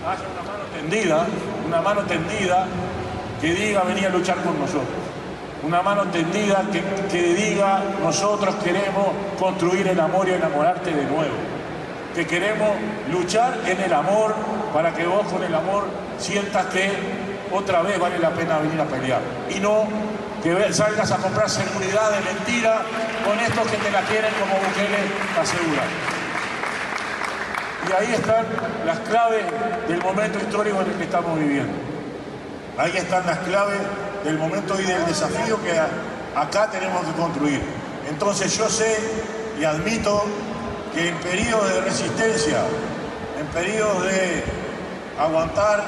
haya 0.09 0.23
una 0.33 0.51
mano 0.51 0.63
tendida, 0.73 1.27
una 1.67 1.81
mano 1.81 2.01
tendida 2.05 2.65
que 3.39 3.53
diga 3.53 3.83
venía 3.83 4.07
a 4.07 4.09
luchar 4.09 4.37
con 4.37 4.57
nosotros. 4.57 4.87
Una 5.61 5.83
mano 5.83 6.05
tendida 6.05 6.63
que, 6.71 6.81
que 7.11 7.35
diga 7.35 7.83
nosotros 8.01 8.55
queremos 8.63 9.09
construir 9.37 9.87
el 9.87 9.99
amor 9.99 10.29
y 10.29 10.31
enamorarte 10.31 10.95
de 10.95 11.05
nuevo. 11.05 11.35
Que 12.15 12.25
queremos 12.25 12.69
luchar 13.11 13.59
en 13.67 13.81
el 13.81 13.93
amor 13.93 14.33
para 14.73 14.91
que 14.95 15.05
vos 15.05 15.27
con 15.31 15.43
el 15.43 15.53
amor 15.53 15.83
sientas 16.17 16.65
que 16.73 16.89
otra 17.51 17.83
vez 17.83 17.99
vale 17.99 18.17
la 18.17 18.31
pena 18.31 18.57
venir 18.57 18.81
a 18.81 18.85
pelear. 18.85 19.21
Y 19.55 19.59
no 19.59 19.85
que 20.43 20.73
salgas 20.73 21.11
a 21.11 21.17
comprar 21.17 21.49
seguridad 21.49 22.11
de 22.11 22.21
mentira 22.21 22.81
con 23.25 23.39
estos 23.39 23.67
que 23.67 23.77
te 23.77 23.91
la 23.91 24.01
quieren 24.01 24.31
como 24.39 24.55
Bukele 24.55 24.97
asegurar. 25.39 25.87
Y 27.87 27.91
ahí 27.93 28.13
están 28.13 28.45
las 28.85 28.99
claves 28.99 29.43
del 29.87 30.01
momento 30.01 30.39
histórico 30.39 30.81
en 30.81 30.91
el 30.91 30.97
que 30.97 31.03
estamos 31.03 31.39
viviendo. 31.39 31.73
Ahí 32.77 32.91
están 32.95 33.25
las 33.25 33.37
claves 33.39 33.79
del 34.23 34.37
momento 34.37 34.79
y 34.79 34.83
del 34.83 35.05
desafío 35.05 35.61
que 35.61 35.73
acá 36.35 36.69
tenemos 36.71 37.05
que 37.05 37.11
construir. 37.13 37.61
Entonces 38.09 38.57
yo 38.57 38.69
sé 38.69 38.97
y 39.59 39.63
admito 39.63 40.23
que 40.93 41.09
en 41.09 41.15
periodos 41.17 41.71
de 41.71 41.81
resistencia, 41.81 42.63
en 43.39 43.45
periodos 43.47 44.03
de 44.05 44.43
aguantar 45.19 45.83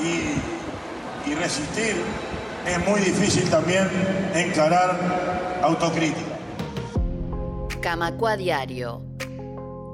y 0.00 1.34
resistir, 1.34 1.96
es 2.66 2.86
muy 2.86 3.00
difícil 3.00 3.48
también 3.48 3.88
encarar 4.34 5.60
autocrítica. 5.62 6.36
Camacua 7.80 8.36
Diario. 8.36 9.02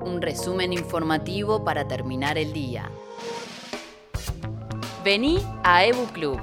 Un 0.00 0.21
resumen 0.21 0.73
informativo 0.73 1.64
para 1.64 1.87
terminar 1.87 2.38
el 2.38 2.52
día. 2.52 2.91
Vení 5.05 5.43
a 5.62 5.85
Ebu 5.85 6.07
Club. 6.07 6.41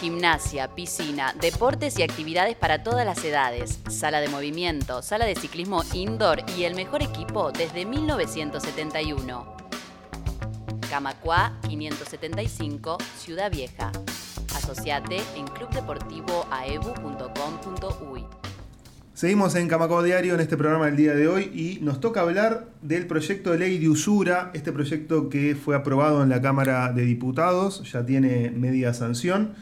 Gimnasia, 0.00 0.74
piscina, 0.74 1.32
deportes 1.40 1.96
y 1.98 2.02
actividades 2.02 2.56
para 2.56 2.82
todas 2.82 3.06
las 3.06 3.24
edades, 3.24 3.78
sala 3.88 4.20
de 4.20 4.28
movimiento, 4.28 5.00
sala 5.00 5.26
de 5.26 5.36
ciclismo 5.36 5.84
indoor 5.92 6.42
y 6.56 6.64
el 6.64 6.74
mejor 6.74 7.02
equipo 7.04 7.52
desde 7.52 7.86
1971. 7.86 9.56
Camacua 10.90 11.52
575, 11.68 12.98
Ciudad 13.16 13.50
Vieja. 13.50 13.92
Asociate 14.62 15.16
en 15.36 15.46
clubdeportivoaebu.com.uy. 15.48 18.24
Seguimos 19.12 19.56
en 19.56 19.66
Camacua 19.66 20.04
Diario 20.04 20.34
en 20.34 20.40
este 20.40 20.56
programa 20.56 20.86
del 20.86 20.94
día 20.96 21.16
de 21.16 21.26
hoy 21.26 21.50
y 21.52 21.80
nos 21.82 22.00
toca 22.00 22.20
hablar 22.20 22.68
del 22.80 23.08
proyecto 23.08 23.50
de 23.50 23.58
ley 23.58 23.78
de 23.78 23.88
usura, 23.88 24.52
este 24.54 24.70
proyecto 24.70 25.28
que 25.28 25.56
fue 25.56 25.74
aprobado 25.74 26.22
en 26.22 26.28
la 26.28 26.40
Cámara 26.40 26.92
de 26.92 27.02
Diputados, 27.02 27.82
ya 27.90 28.06
tiene 28.06 28.52
media 28.52 28.94
sanción, 28.94 29.54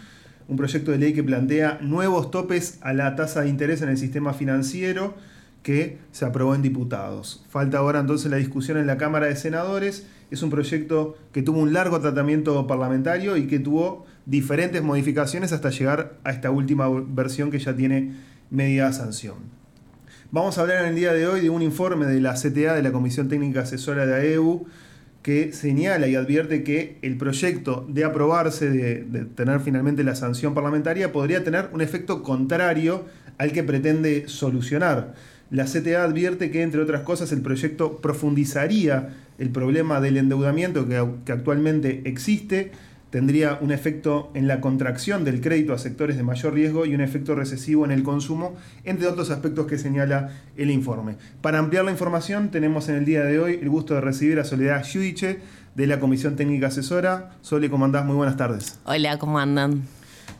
un 0.49 0.59
proyecto 0.59 0.91
de 0.91 0.99
ley 0.99 1.15
que 1.15 1.25
plantea 1.25 1.79
nuevos 1.81 2.31
topes 2.31 2.77
a 2.83 2.93
la 2.93 3.17
tasa 3.17 3.41
de 3.41 3.49
interés 3.49 3.81
en 3.81 3.89
el 3.89 3.97
sistema 3.97 4.35
financiero 4.35 5.15
que 5.63 5.99
se 6.13 6.25
aprobó 6.25 6.55
en 6.55 6.63
diputados. 6.63 7.45
Falta 7.49 7.79
ahora 7.79 8.01
entonces 8.01 8.31
la 8.31 8.39
discusión 8.39 8.79
en 8.79 8.87
la 8.87 8.97
Cámara 8.97 9.27
de 9.27 9.37
Senadores. 9.37 10.07
Es 10.31 10.43
un 10.43 10.51
proyecto 10.51 11.17
que 11.33 11.43
tuvo 11.43 11.61
un 11.61 11.73
largo 11.73 12.01
tratamiento 12.01 12.67
parlamentario 12.67 13.37
y 13.37 13.47
que 13.47 13.59
tuvo 13.59 14.07
diferentes 14.27 14.83
modificaciones 14.83 15.53
hasta 15.53 15.71
llegar 15.71 16.19
a 16.25 16.31
esta 16.31 16.51
última 16.51 16.89
versión 16.89 17.51
que 17.51 17.59
ya 17.59 17.75
tiene 17.75 18.15
media 18.51 18.93
sanción. 18.93 19.61
Vamos 20.31 20.59
a 20.59 20.63
hablar 20.63 20.83
en 20.83 20.91
el 20.91 20.95
día 20.95 21.13
de 21.13 21.27
hoy 21.27 21.41
de 21.41 21.51
un 21.51 21.61
informe 21.61 22.07
de 22.07 22.21
la 22.21 22.35
CTA, 22.35 22.75
de 22.75 22.83
la 22.83 22.93
Comisión 22.93 23.29
Técnica 23.29 23.63
Asesora 23.63 24.07
de 24.07 24.15
AEU, 24.15 24.67
que 25.23 25.53
señala 25.53 26.07
y 26.07 26.15
advierte 26.15 26.63
que 26.63 26.99
el 27.03 27.19
proyecto 27.19 27.85
de 27.89 28.05
aprobarse, 28.05 28.71
de, 28.71 29.05
de, 29.05 29.25
tener 29.25 29.61
finalmente 29.61 30.05
la 30.05 30.15
sanción 30.15 30.55
parlamentaria, 30.55 31.13
podría 31.13 31.45
tener 31.45 31.69
un 31.73 31.81
efecto 31.81 32.23
contrario 32.23 33.05
al 33.37 33.53
que 33.53 33.65
pretende 33.65 34.29
solucionar. 34.29 35.15
La 35.51 35.65
CTA 35.65 36.05
advierte 36.05 36.53
que, 36.53 36.63
entre 36.63 36.81
otras 36.81 37.03
cosas, 37.03 37.33
el 37.33 37.43
proyecto 37.43 37.99
profundizaría 37.99 39.17
el 39.39 39.51
problema 39.51 40.01
del 40.01 40.17
endeudamiento 40.17 40.87
que, 40.87 41.33
actualmente 41.33 42.03
existe, 42.05 42.71
tendría 43.11 43.59
un 43.61 43.73
efecto 43.73 44.31
en 44.35 44.47
la 44.47 44.61
contracción 44.61 45.25
del 45.25 45.41
crédito 45.41 45.73
a 45.73 45.79
sectores 45.79 46.17
de 46.17 46.23
mayor 46.23 46.55
riesgo 46.55 46.87
y 46.87 46.95
un 46.95 47.01
efecto 47.01 47.35
recesivo 47.35 47.85
en 47.85 47.91
el 47.91 48.05
consumo, 48.05 48.55
entre 48.85 49.09
otros 49.09 49.31
aspectos 49.31 49.67
que 49.67 49.77
señala 49.77 50.31
el 50.57 50.71
informe. 50.71 51.17
Para 51.43 51.59
ampliar 51.59 51.85
la 51.85 51.91
información, 51.91 52.53
tenemos 52.53 52.89
en 52.89 52.95
el 52.95 53.05
día 53.05 53.25
de 53.25 53.41
hoy 53.41 53.59
el 53.61 53.69
gusto 53.69 53.95
de 53.95 54.03
recibir 54.03 54.39
a 54.39 54.45
Soledad 54.45 54.85
Giudice 54.85 55.41
de 55.75 55.87
la 55.89 55.99
Comisión 55.99 56.37
Técnica 56.37 56.69
Asesora. 56.69 57.33
Sole, 57.41 57.69
¿cómo 57.69 57.85
andás? 57.87 58.05
Muy 58.05 58.15
buenas 58.15 58.37
tardes. 58.37 58.79
Hola, 58.85 59.19
¿cómo 59.19 59.41
andan? 59.41 59.83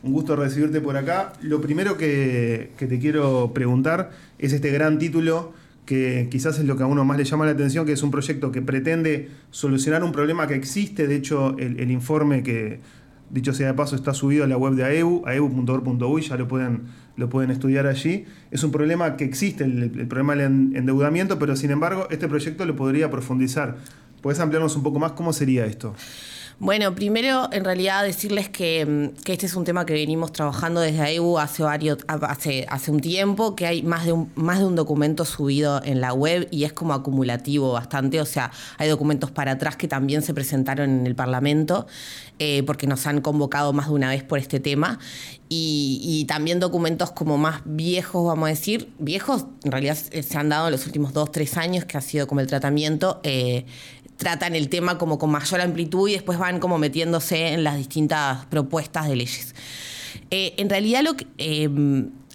Un 0.03 0.13
gusto 0.13 0.35
recibirte 0.35 0.81
por 0.81 0.97
acá. 0.97 1.33
Lo 1.41 1.61
primero 1.61 1.95
que, 1.97 2.71
te 2.77 2.99
quiero 2.99 3.51
preguntar 3.53 4.11
es 4.39 4.51
este 4.53 4.71
gran 4.71 4.97
título 4.97 5.53
que 5.85 6.27
quizás 6.31 6.57
es 6.57 6.65
lo 6.65 6.75
que 6.75 6.83
a 6.83 6.87
uno 6.87 7.05
más 7.05 7.17
le 7.17 7.23
llama 7.23 7.45
la 7.45 7.51
atención, 7.51 7.85
que 7.85 7.91
es 7.91 8.01
un 8.01 8.11
proyecto 8.11 8.51
que 8.51 8.61
pretende 8.61 9.29
solucionar 9.51 10.03
un 10.03 10.11
problema 10.11 10.47
que 10.47 10.55
existe. 10.55 11.07
De 11.07 11.15
hecho, 11.15 11.55
el, 11.59 11.91
informe 11.91 12.41
que, 12.41 12.79
dicho 13.29 13.53
sea 13.53 13.67
de 13.67 13.73
paso, 13.73 13.95
está 13.95 14.13
subido 14.13 14.43
a 14.43 14.47
la 14.47 14.57
web 14.57 14.73
de 14.73 14.85
AEU, 14.85 15.23
aebu.org.uy, 15.25 16.21
ya 16.21 16.37
lo 16.37 16.47
pueden, 16.47 16.83
lo 17.17 17.29
pueden 17.29 17.51
estudiar 17.51 17.85
allí. 17.85 18.25
Es 18.49 18.63
un 18.63 18.71
problema 18.71 19.17
que 19.17 19.25
existe, 19.25 19.65
el, 19.65 19.83
el 19.83 20.07
problema 20.07 20.35
del 20.35 20.75
endeudamiento, 20.75 21.37
pero 21.37 21.55
sin 21.55 21.69
embargo, 21.69 22.07
este 22.09 22.27
proyecto 22.27 22.65
lo 22.65 22.75
podría 22.75 23.11
profundizar. 23.11 23.77
¿Puedes 24.21 24.39
ampliarnos 24.39 24.75
un 24.75 24.83
poco 24.83 24.97
más 24.97 25.11
cómo 25.11 25.33
sería 25.33 25.65
esto? 25.65 25.93
Bueno, 26.63 26.93
primero, 26.93 27.49
en 27.51 27.65
realidad, 27.65 28.03
decirles 28.03 28.47
que, 28.47 29.13
que, 29.23 29.33
este 29.33 29.47
es 29.47 29.55
un 29.55 29.63
tema 29.63 29.83
que 29.83 29.93
venimos 29.93 30.31
trabajando 30.31 30.79
desde 30.79 31.01
AEU 31.01 31.39
hace, 31.39 31.63
varios, 31.63 31.97
hace, 32.07 32.67
hace 32.69 32.91
un 32.91 32.99
tiempo, 32.99 33.55
que 33.55 33.65
hay 33.65 33.81
más 33.81 34.05
de, 34.05 34.11
un, 34.11 34.31
más 34.35 34.59
de 34.59 34.65
un 34.65 34.75
documento 34.75 35.25
subido 35.25 35.81
en 35.83 36.01
la 36.01 36.13
web 36.13 36.47
y 36.51 36.65
es 36.65 36.71
como 36.71 36.93
acumulativo 36.93 37.71
bastante, 37.71 38.21
o 38.21 38.25
sea, 38.25 38.51
hay 38.77 38.87
documentos 38.89 39.31
para 39.31 39.53
atrás 39.53 39.75
que 39.75 39.87
también 39.87 40.21
se 40.21 40.35
presentaron 40.35 40.91
en 40.91 41.07
el 41.07 41.15
Parlamento, 41.15 41.87
eh, 42.37 42.61
porque 42.61 42.85
nos 42.85 43.07
han 43.07 43.21
convocado 43.21 43.73
más 43.73 43.87
de 43.87 43.93
una 43.93 44.09
vez 44.09 44.21
por 44.21 44.37
este 44.37 44.59
tema, 44.59 44.99
y, 45.49 45.99
y, 46.03 46.25
también 46.25 46.59
documentos 46.59 47.11
como 47.11 47.39
más 47.39 47.61
viejos, 47.65 48.25
vamos 48.25 48.45
a 48.45 48.49
decir, 48.51 48.93
viejos, 48.99 49.47
en 49.63 49.71
realidad 49.71 49.95
se 49.97 50.37
han 50.37 50.47
dado 50.47 50.67
en 50.67 50.71
los 50.73 50.85
últimos 50.85 51.11
dos, 51.11 51.31
tres 51.31 51.57
años, 51.57 51.85
que 51.85 51.97
ha 51.97 52.01
sido 52.01 52.25
como 52.27 52.39
el 52.39 52.47
tratamiento. 52.47 53.19
Eh, 53.23 53.65
tratan 54.21 54.55
el 54.55 54.69
tema 54.69 54.99
como 54.99 55.17
con 55.17 55.31
mayor 55.31 55.61
amplitud 55.61 56.07
y 56.07 56.13
después 56.13 56.37
van 56.37 56.59
como 56.59 56.77
metiéndose 56.77 57.53
en 57.53 57.63
las 57.63 57.75
distintas 57.75 58.45
propuestas 58.45 59.07
de 59.07 59.15
leyes. 59.15 59.55
Eh, 60.29 60.53
en 60.57 60.69
realidad 60.69 61.01
lo 61.01 61.15
que, 61.15 61.25
eh, 61.39 61.67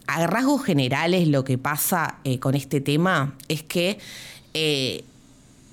a 0.08 0.26
rasgos 0.26 0.64
generales 0.64 1.28
lo 1.28 1.44
que 1.44 1.58
pasa 1.58 2.18
eh, 2.24 2.40
con 2.40 2.56
este 2.56 2.80
tema 2.80 3.36
es 3.46 3.62
que 3.62 3.98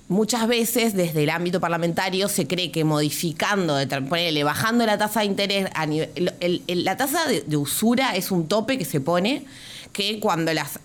muchas 0.08 0.46
veces 0.46 0.94
desde 0.94 1.24
el 1.24 1.30
ámbito 1.30 1.58
parlamentario 1.58 2.28
se 2.28 2.46
cree 2.46 2.70
que 2.70 2.84
modificando, 2.84 3.76
ponerle, 4.08 4.44
bajando 4.44 4.86
la 4.86 4.96
tasa 4.96 5.20
de 5.20 5.26
interés, 5.26 5.68
a 5.74 5.86
la 5.86 6.96
tasa 6.96 7.26
de, 7.26 7.56
usura 7.56 8.14
es 8.14 8.30
un 8.30 8.46
tope 8.46 8.78
que 8.78 8.84
se 8.84 9.00
pone 9.00 9.46
que 9.94 10.20
cuando 10.20 10.52
las, 10.52 10.78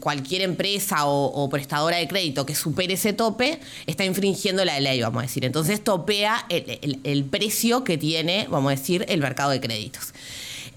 cualquier 0.00 0.42
empresa 0.42 1.06
o, 1.06 1.48
prestadora 1.48 1.98
de 1.98 2.08
crédito 2.08 2.44
que 2.44 2.56
supere 2.56 2.94
ese 2.94 3.12
tope 3.12 3.60
está 3.86 4.04
infringiendo 4.04 4.64
la 4.64 4.80
ley, 4.80 5.00
vamos 5.00 5.20
a 5.20 5.26
decir. 5.26 5.44
Entonces 5.44 5.84
topea 5.84 6.46
el 6.48 7.24
precio 7.26 7.84
que 7.84 7.96
tiene, 7.96 8.48
vamos 8.50 8.72
a 8.72 8.74
decir, 8.74 9.04
el 9.08 9.20
mercado 9.20 9.52
de 9.52 9.60
créditos. 9.60 10.12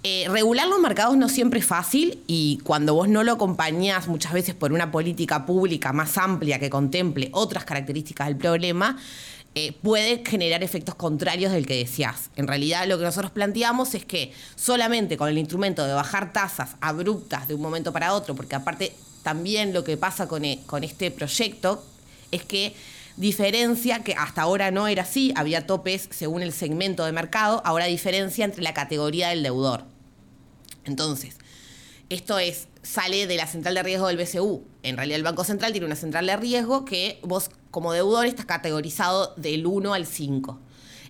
Eh, 0.03 0.27
regular 0.29 0.67
los 0.67 0.79
mercados 0.79 1.17
no 1.17 1.27
siempre 1.27 1.59
es 1.59 1.65
fácil 1.65 2.23
y 2.27 2.59
cuando 2.63 2.93
vos 2.93 3.09
no 3.09 3.23
lo 3.23 3.33
acompañás 3.33 4.07
muchas 4.07 4.31
veces 4.31 4.53
por 4.53 4.71
una 4.71 4.91
política 4.91 5.45
pública 5.45 5.91
más 5.91 6.17
amplia 6.17 6.59
que 6.59 6.69
contemple 6.69 7.29
otras 7.33 7.65
características 7.65 8.27
del 8.27 8.37
problema, 8.37 8.97
eh, 9.59 9.73
puede 9.81 10.23
generar 10.23 10.61
efectos 10.61 10.93
contrarios 10.93 11.51
del 11.51 11.65
que 11.65 11.73
decías. 11.73 12.29
En 12.35 12.45
realidad 12.45 12.85
lo 12.85 12.99
que 12.99 13.05
nosotros 13.05 13.31
planteamos 13.31 13.95
es 13.95 14.05
que 14.05 14.31
solamente 14.55 15.17
con 15.17 15.29
el 15.29 15.37
instrumento 15.39 15.83
de 15.83 15.93
bajar 15.93 16.31
tasas 16.31 16.75
abruptas 16.79 17.47
de 17.47 17.55
un 17.55 17.61
momento 17.61 17.91
para 17.91 18.13
otro, 18.13 18.35
porque 18.35 18.53
aparte 18.53 18.93
también 19.23 19.73
lo 19.73 19.83
que 19.83 19.97
pasa 19.97 20.27
con, 20.27 20.45
e, 20.45 20.59
con 20.67 20.83
este 20.83 21.09
proyecto 21.09 21.83
es 22.29 22.45
que 22.45 22.75
diferencia, 23.15 24.03
que 24.03 24.13
hasta 24.13 24.43
ahora 24.43 24.69
no 24.69 24.87
era 24.87 25.01
así, 25.01 25.33
había 25.35 25.65
topes 25.65 26.07
según 26.11 26.43
el 26.43 26.53
segmento 26.53 27.03
de 27.03 27.11
mercado, 27.11 27.63
ahora 27.65 27.85
diferencia 27.85 28.45
entre 28.45 28.61
la 28.61 28.75
categoría 28.75 29.29
del 29.29 29.41
deudor. 29.41 29.85
Entonces, 30.85 31.35
esto 32.09 32.37
es, 32.37 32.67
sale 32.83 33.25
de 33.25 33.37
la 33.37 33.47
central 33.47 33.73
de 33.73 33.81
riesgo 33.81 34.05
del 34.05 34.17
BCU. 34.17 34.63
En 34.83 34.97
realidad 34.97 35.15
el 35.15 35.23
Banco 35.23 35.43
Central 35.43 35.71
tiene 35.71 35.87
una 35.87 35.95
central 35.95 36.27
de 36.27 36.37
riesgo 36.37 36.85
que 36.85 37.19
vos 37.23 37.49
como 37.71 37.93
deudor 37.93 38.25
estás 38.25 38.45
categorizado 38.45 39.33
del 39.37 39.65
1 39.65 39.93
al 39.93 40.05
5. 40.05 40.59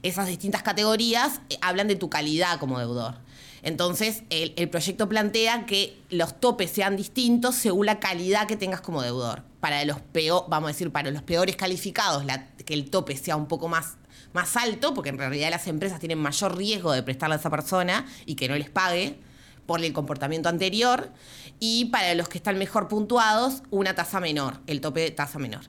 Esas 0.03 0.27
distintas 0.27 0.63
categorías 0.63 1.41
eh, 1.49 1.57
hablan 1.61 1.87
de 1.87 1.95
tu 1.95 2.09
calidad 2.09 2.59
como 2.59 2.79
deudor. 2.79 3.15
Entonces, 3.63 4.23
el, 4.29 4.69
proyecto 4.69 5.09
plantea 5.09 5.65
que 5.65 5.99
los 6.09 6.39
topes 6.39 6.71
sean 6.71 6.95
distintos 6.95 7.55
según 7.55 7.87
la 7.87 7.99
calidad 7.99 8.47
que 8.47 8.55
tengas 8.55 8.81
como 8.81 9.01
deudor 9.01 9.43
para 9.59 9.83
los 9.83 9.99
peor, 9.99 10.45
vamos 10.47 10.69
a 10.69 10.73
decir, 10.73 10.91
para 10.91 11.11
los 11.11 11.23
peores 11.23 11.55
calificados, 11.55 12.23
que 12.65 12.73
el 12.73 12.89
tope 12.89 13.17
sea 13.17 13.35
un 13.35 13.47
poco 13.47 13.67
más, 13.67 13.97
más 14.31 14.55
alto, 14.55 14.93
porque 14.93 15.09
en 15.09 15.17
realidad 15.17 15.49
las 15.49 15.67
empresas 15.67 15.99
tienen 15.99 16.19
mayor 16.19 16.55
riesgo 16.55 16.91
de 16.91 17.03
prestarle 17.03 17.35
a 17.35 17.39
esa 17.39 17.49
persona 17.49 18.05
y 18.25 18.35
que 18.35 18.47
no 18.47 18.55
les 18.55 18.69
pague 18.69 19.19
por 19.67 19.83
el 19.83 19.93
comportamiento 19.93 20.49
anterior, 20.49 21.11
y 21.59 21.85
para 21.85 22.15
los 22.15 22.29
que 22.29 22.37
están 22.37 22.57
mejor 22.57 22.87
puntuados, 22.87 23.63
una 23.69 23.93
tasa 23.93 24.19
menor, 24.19 24.59
el 24.65 24.81
tope 24.81 25.01
de 25.01 25.11
tasa 25.11 25.37
menor. 25.37 25.61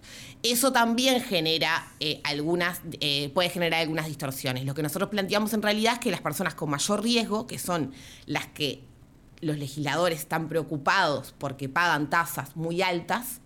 Eso 0.42 0.72
también 0.72 1.22
genera 1.22 1.92
eh, 2.00 2.20
algunas, 2.24 2.80
eh, 3.00 3.30
puede 3.34 3.50
generar 3.50 3.80
algunas 3.80 4.06
distorsiones. 4.06 4.64
Lo 4.64 4.74
que 4.74 4.82
nosotros 4.82 5.10
planteamos 5.10 5.52
en 5.52 5.62
realidad 5.62 5.94
es 5.94 5.98
que 5.98 6.10
las 6.10 6.20
personas 6.20 6.54
con 6.54 6.70
mayor 6.70 7.02
riesgo, 7.02 7.46
que 7.46 7.58
son 7.58 7.92
las 8.26 8.46
que 8.46 8.82
los 9.40 9.58
legisladores 9.58 10.20
están 10.20 10.48
preocupados 10.48 11.34
porque 11.38 11.68
pagan 11.68 12.08
tasas 12.08 12.56
muy 12.56 12.82
altas, 12.82 13.40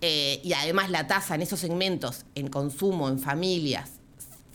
eh, 0.00 0.40
y 0.44 0.52
además 0.52 0.90
la 0.90 1.06
tasa 1.06 1.34
en 1.34 1.42
esos 1.42 1.58
segmentos, 1.58 2.26
en 2.34 2.48
consumo, 2.48 3.08
en 3.08 3.18
familias, 3.18 3.92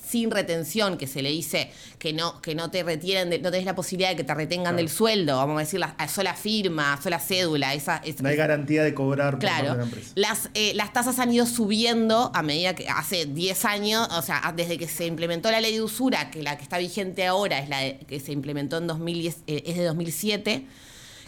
sin 0.04 0.32
retención, 0.32 0.98
que 0.98 1.08
se 1.08 1.22
le 1.22 1.30
dice 1.30 1.72
que 1.98 2.14
no, 2.14 2.42
que 2.42 2.56
no 2.56 2.72
te 2.72 2.84
retienen, 2.84 3.42
no 3.42 3.52
tenés 3.52 3.66
la 3.66 3.76
posibilidad 3.76 4.10
de 4.10 4.16
que 4.16 4.24
te 4.24 4.34
retengan 4.34 4.76
del 4.76 4.90
sueldo, 4.90 5.38
vamos 5.38 5.58
a 5.58 5.60
decir, 5.60 5.80
la, 5.80 5.96
sola 6.08 6.34
firma, 6.34 7.00
sola 7.02 7.20
cédula. 7.20 7.74
Esa, 7.74 8.02
no 8.22 8.30
hay 8.30 8.36
garantía 8.36 8.84
de 8.84 8.94
cobrar 8.94 9.40
claro, 9.40 9.74
por 9.74 9.84
empresa. 9.84 10.12
Las, 10.16 10.50
eh, 10.54 10.74
las 10.76 10.94
tasas 10.94 11.20
han 11.20 11.32
ido 11.32 11.46
subiendo 11.46 12.32
a 12.34 12.42
medida 12.42 12.76
que 12.76 12.88
hace 12.90 13.26
10 13.26 13.66
años, 13.66 14.08
o 14.12 14.22
sea, 14.22 14.54
desde 14.56 14.78
que 14.78 14.88
se 14.88 15.06
implementó 15.06 15.52
la 15.52 15.62
ley 15.62 15.74
de 15.74 15.82
usura, 15.82 16.32
que 16.32 16.42
la 16.42 16.58
que 16.58 16.64
está 16.64 16.78
vigente 16.78 17.26
ahora 17.26 17.60
es 17.60 17.70
la 17.70 17.98
que 18.06 18.20
se 18.20 18.32
implementó 18.32 18.78
en 18.78 18.88
2010, 18.88 19.38
eh, 19.48 19.64
es 19.66 19.78
de 19.78 19.84
2007 19.84 20.66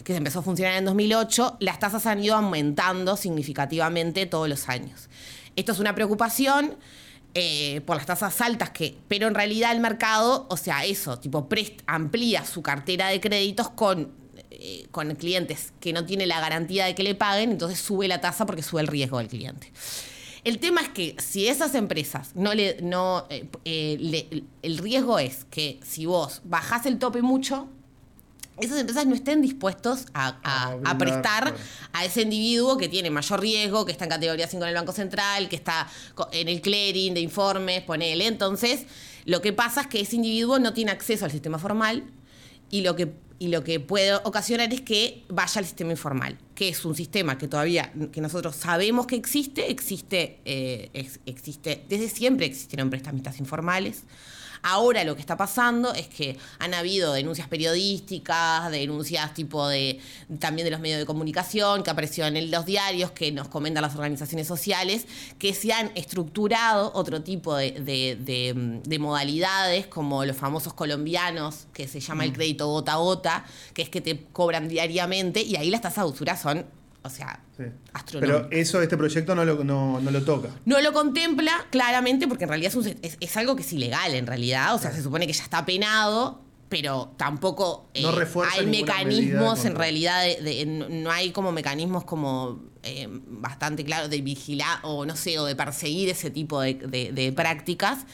que 0.02 0.12
se 0.12 0.18
empezó 0.18 0.40
a 0.40 0.42
funcionar 0.42 0.74
en 0.74 0.84
2008, 0.84 1.56
las 1.60 1.78
tasas 1.78 2.04
han 2.04 2.22
ido 2.22 2.36
aumentando 2.36 3.16
significativamente 3.16 4.26
todos 4.26 4.50
los 4.50 4.68
años. 4.68 5.08
Esto 5.56 5.72
es 5.72 5.78
una 5.78 5.94
preocupación 5.94 6.76
eh, 7.34 7.80
por 7.84 7.96
las 7.96 8.06
tasas 8.06 8.40
altas, 8.40 8.70
que, 8.70 8.96
pero 9.08 9.26
en 9.26 9.34
realidad 9.34 9.72
el 9.72 9.80
mercado, 9.80 10.46
o 10.48 10.56
sea, 10.56 10.84
eso, 10.84 11.18
tipo, 11.18 11.48
amplía 11.86 12.44
su 12.44 12.62
cartera 12.62 13.08
de 13.08 13.20
créditos 13.20 13.70
con, 13.70 14.12
eh, 14.50 14.86
con 14.92 15.12
clientes 15.16 15.72
que 15.80 15.92
no 15.92 16.04
tiene 16.04 16.26
la 16.26 16.40
garantía 16.40 16.84
de 16.84 16.94
que 16.94 17.02
le 17.02 17.16
paguen, 17.16 17.50
entonces 17.50 17.80
sube 17.80 18.06
la 18.06 18.20
tasa 18.20 18.46
porque 18.46 18.62
sube 18.62 18.82
el 18.82 18.86
riesgo 18.86 19.18
del 19.18 19.26
cliente. 19.26 19.72
El 20.44 20.60
tema 20.60 20.82
es 20.82 20.90
que 20.90 21.16
si 21.18 21.48
esas 21.48 21.74
empresas 21.74 22.36
no 22.36 22.54
le, 22.54 22.76
no, 22.82 23.26
eh, 23.30 24.44
el 24.62 24.78
riesgo 24.78 25.18
es 25.18 25.44
que 25.46 25.80
si 25.82 26.06
vos 26.06 26.40
bajás 26.44 26.86
el 26.86 26.98
tope 26.98 27.20
mucho, 27.20 27.68
esas 28.60 28.78
empresas 28.78 29.06
no 29.06 29.14
estén 29.14 29.42
dispuestos 29.42 30.06
a, 30.14 30.96
prestar 30.98 31.54
a 31.92 32.04
ese 32.04 32.22
individuo 32.22 32.76
que 32.76 32.88
tiene 32.88 33.10
mayor 33.10 33.40
riesgo, 33.40 33.84
que 33.84 33.92
está 33.92 34.04
en 34.04 34.10
categoría 34.10 34.46
5 34.46 34.62
en 34.62 34.68
el 34.68 34.74
Banco 34.74 34.92
Central, 34.92 35.48
que 35.48 35.56
está 35.56 35.88
en 36.32 36.48
el 36.48 36.60
clearing 36.60 37.14
de 37.14 37.20
informes, 37.20 37.82
ponele. 37.82 38.26
Entonces, 38.26 38.86
lo 39.24 39.40
que 39.40 39.52
pasa 39.52 39.82
es 39.82 39.86
que 39.88 40.00
ese 40.00 40.16
individuo 40.16 40.58
no 40.58 40.72
tiene 40.72 40.92
acceso 40.92 41.24
al 41.24 41.30
sistema 41.30 41.58
formal 41.58 42.04
y 42.70 42.82
lo 42.82 42.94
que, 42.94 43.12
y 43.38 43.48
lo 43.48 43.64
que 43.64 43.80
puede 43.80 44.14
ocasionar 44.14 44.72
es 44.72 44.82
que 44.82 45.24
vaya 45.28 45.58
al 45.58 45.64
sistema 45.64 45.90
informal, 45.90 46.38
que 46.54 46.68
es 46.68 46.84
un 46.84 46.94
sistema 46.94 47.38
que 47.38 47.48
todavía, 47.48 47.92
que 48.12 48.20
nosotros 48.20 48.54
sabemos 48.54 49.06
que 49.06 49.16
existe, 49.16 49.70
existe, 49.70 50.40
eh, 50.44 50.90
existe, 51.26 51.84
desde 51.88 52.08
siempre 52.08 52.46
existieron 52.46 52.90
prestamistas 52.90 53.40
informales. 53.40 54.04
Ahora 54.66 55.04
lo 55.04 55.14
que 55.14 55.20
está 55.20 55.36
pasando 55.36 55.92
es 55.92 56.08
que 56.08 56.38
han 56.58 56.72
habido 56.72 57.12
denuncias 57.12 57.48
periodísticas, 57.48 58.70
denuncias 58.70 59.34
tipo 59.34 59.68
de 59.68 60.00
también 60.38 60.64
de 60.64 60.70
los 60.70 60.80
medios 60.80 60.98
de 60.98 61.04
comunicación, 61.04 61.82
que 61.82 61.90
aparecieron 61.90 62.38
en 62.38 62.50
los 62.50 62.64
diarios, 62.64 63.10
que 63.10 63.30
nos 63.30 63.48
comentan 63.48 63.82
las 63.82 63.94
organizaciones 63.94 64.46
sociales, 64.46 65.06
que 65.38 65.52
se 65.52 65.74
han 65.74 65.92
estructurado 65.94 66.92
otro 66.94 67.22
tipo 67.22 67.54
de, 67.56 68.96
modalidades, 68.98 69.86
como 69.86 70.24
los 70.24 70.36
famosos 70.36 70.72
colombianos, 70.72 71.66
que 71.74 71.86
se 71.86 72.00
llama 72.00 72.24
el 72.24 72.30
mm. 72.30 72.34
crédito 72.34 72.66
gota 72.68 72.94
a 72.94 72.96
gota, 72.96 73.44
que 73.74 73.82
es 73.82 73.90
que 73.90 74.00
te 74.00 74.24
cobran 74.32 74.66
diariamente, 74.66 75.42
y 75.42 75.56
ahí 75.56 75.68
las 75.68 75.82
tasas 75.82 76.06
de 76.06 76.10
usura 76.10 76.38
son 76.38 76.64
o 77.04 77.10
sea, 77.10 77.38
Pero 78.12 78.48
eso 78.50 78.80
este 78.80 78.96
proyecto 78.96 79.34
no 79.34 79.44
lo, 79.44 79.62
no, 79.62 80.00
lo, 80.00 80.24
toca. 80.24 80.48
No 80.64 80.80
lo 80.80 80.92
contempla 80.94 81.66
claramente 81.70 82.26
porque 82.26 82.44
en 82.44 82.48
realidad 82.48 82.72
es, 83.20 83.36
algo 83.36 83.56
que 83.56 83.62
es 83.62 83.72
ilegal 83.74 84.14
en 84.14 84.26
realidad. 84.26 84.74
O 84.74 84.78
sea, 84.78 84.90
se 84.90 85.02
supone 85.02 85.26
que 85.26 85.34
ya 85.34 85.44
está 85.44 85.66
penado, 85.66 86.40
pero 86.70 87.12
tampoco 87.18 87.90
eh, 87.92 88.06
hay 88.52 88.66
mecanismos 88.66 89.66
en 89.66 89.74
realidad, 89.74 90.24
de, 90.24 90.64
no 90.64 91.10
hay 91.10 91.30
como 91.30 91.52
mecanismos 91.52 92.04
como 92.04 92.62
eh, 92.82 93.06
bastante 93.10 93.84
claros 93.84 94.08
de 94.08 94.22
vigilar 94.22 94.78
o 94.82 95.04
no 95.04 95.14
sé, 95.14 95.38
o 95.38 95.44
de 95.44 95.54
perseguir 95.54 96.08
ese 96.08 96.30
tipo 96.30 96.62
de 96.62 97.32
prácticas 97.36 98.06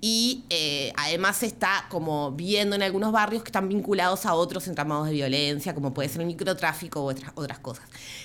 y 0.00 0.44
eh, 0.50 0.92
además 0.96 1.38
se 1.38 1.46
está 1.46 1.86
como 1.88 2.32
viendo 2.32 2.76
en 2.76 2.82
algunos 2.82 3.10
barrios 3.10 3.42
que 3.42 3.48
están 3.48 3.68
vinculados 3.68 4.26
a 4.26 4.34
otros 4.34 4.68
entramados 4.68 5.06
de 5.06 5.12
violencia, 5.12 5.74
como 5.74 5.92
puede 5.92 6.08
ser 6.08 6.20
el 6.20 6.28
microtráfico 6.28 7.02
u 7.02 7.08
otras, 7.10 7.32
otras 7.34 7.58
cosas. 7.58 7.84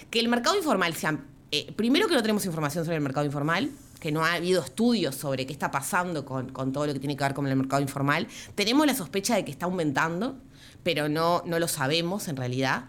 Que 0.09 0.19
el 0.19 0.27
mercado 0.27 0.55
informal 0.55 0.93
sea... 0.95 1.19
Eh, 1.51 1.71
primero 1.75 2.07
que 2.07 2.15
no 2.15 2.21
tenemos 2.21 2.45
información 2.45 2.83
sobre 2.83 2.97
el 2.97 3.03
mercado 3.03 3.25
informal, 3.25 3.69
que 3.99 4.11
no 4.11 4.25
ha 4.25 4.33
habido 4.33 4.63
estudios 4.63 5.15
sobre 5.15 5.45
qué 5.45 5.53
está 5.53 5.69
pasando 5.71 6.25
con, 6.25 6.51
todo 6.73 6.87
lo 6.87 6.93
que 6.93 6.99
tiene 6.99 7.15
que 7.15 7.23
ver 7.23 7.33
con 7.33 7.47
el 7.47 7.55
mercado 7.55 7.81
informal. 7.81 8.27
Tenemos 8.55 8.85
la 8.87 8.95
sospecha 8.95 9.35
de 9.35 9.45
que 9.45 9.51
está 9.51 9.65
aumentando, 9.65 10.35
pero 10.83 11.09
no, 11.09 11.43
no 11.45 11.59
lo 11.59 11.67
sabemos 11.67 12.27
en 12.27 12.37
realidad. 12.37 12.85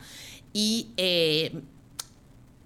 Y, 0.52 0.92
eh, 0.96 1.60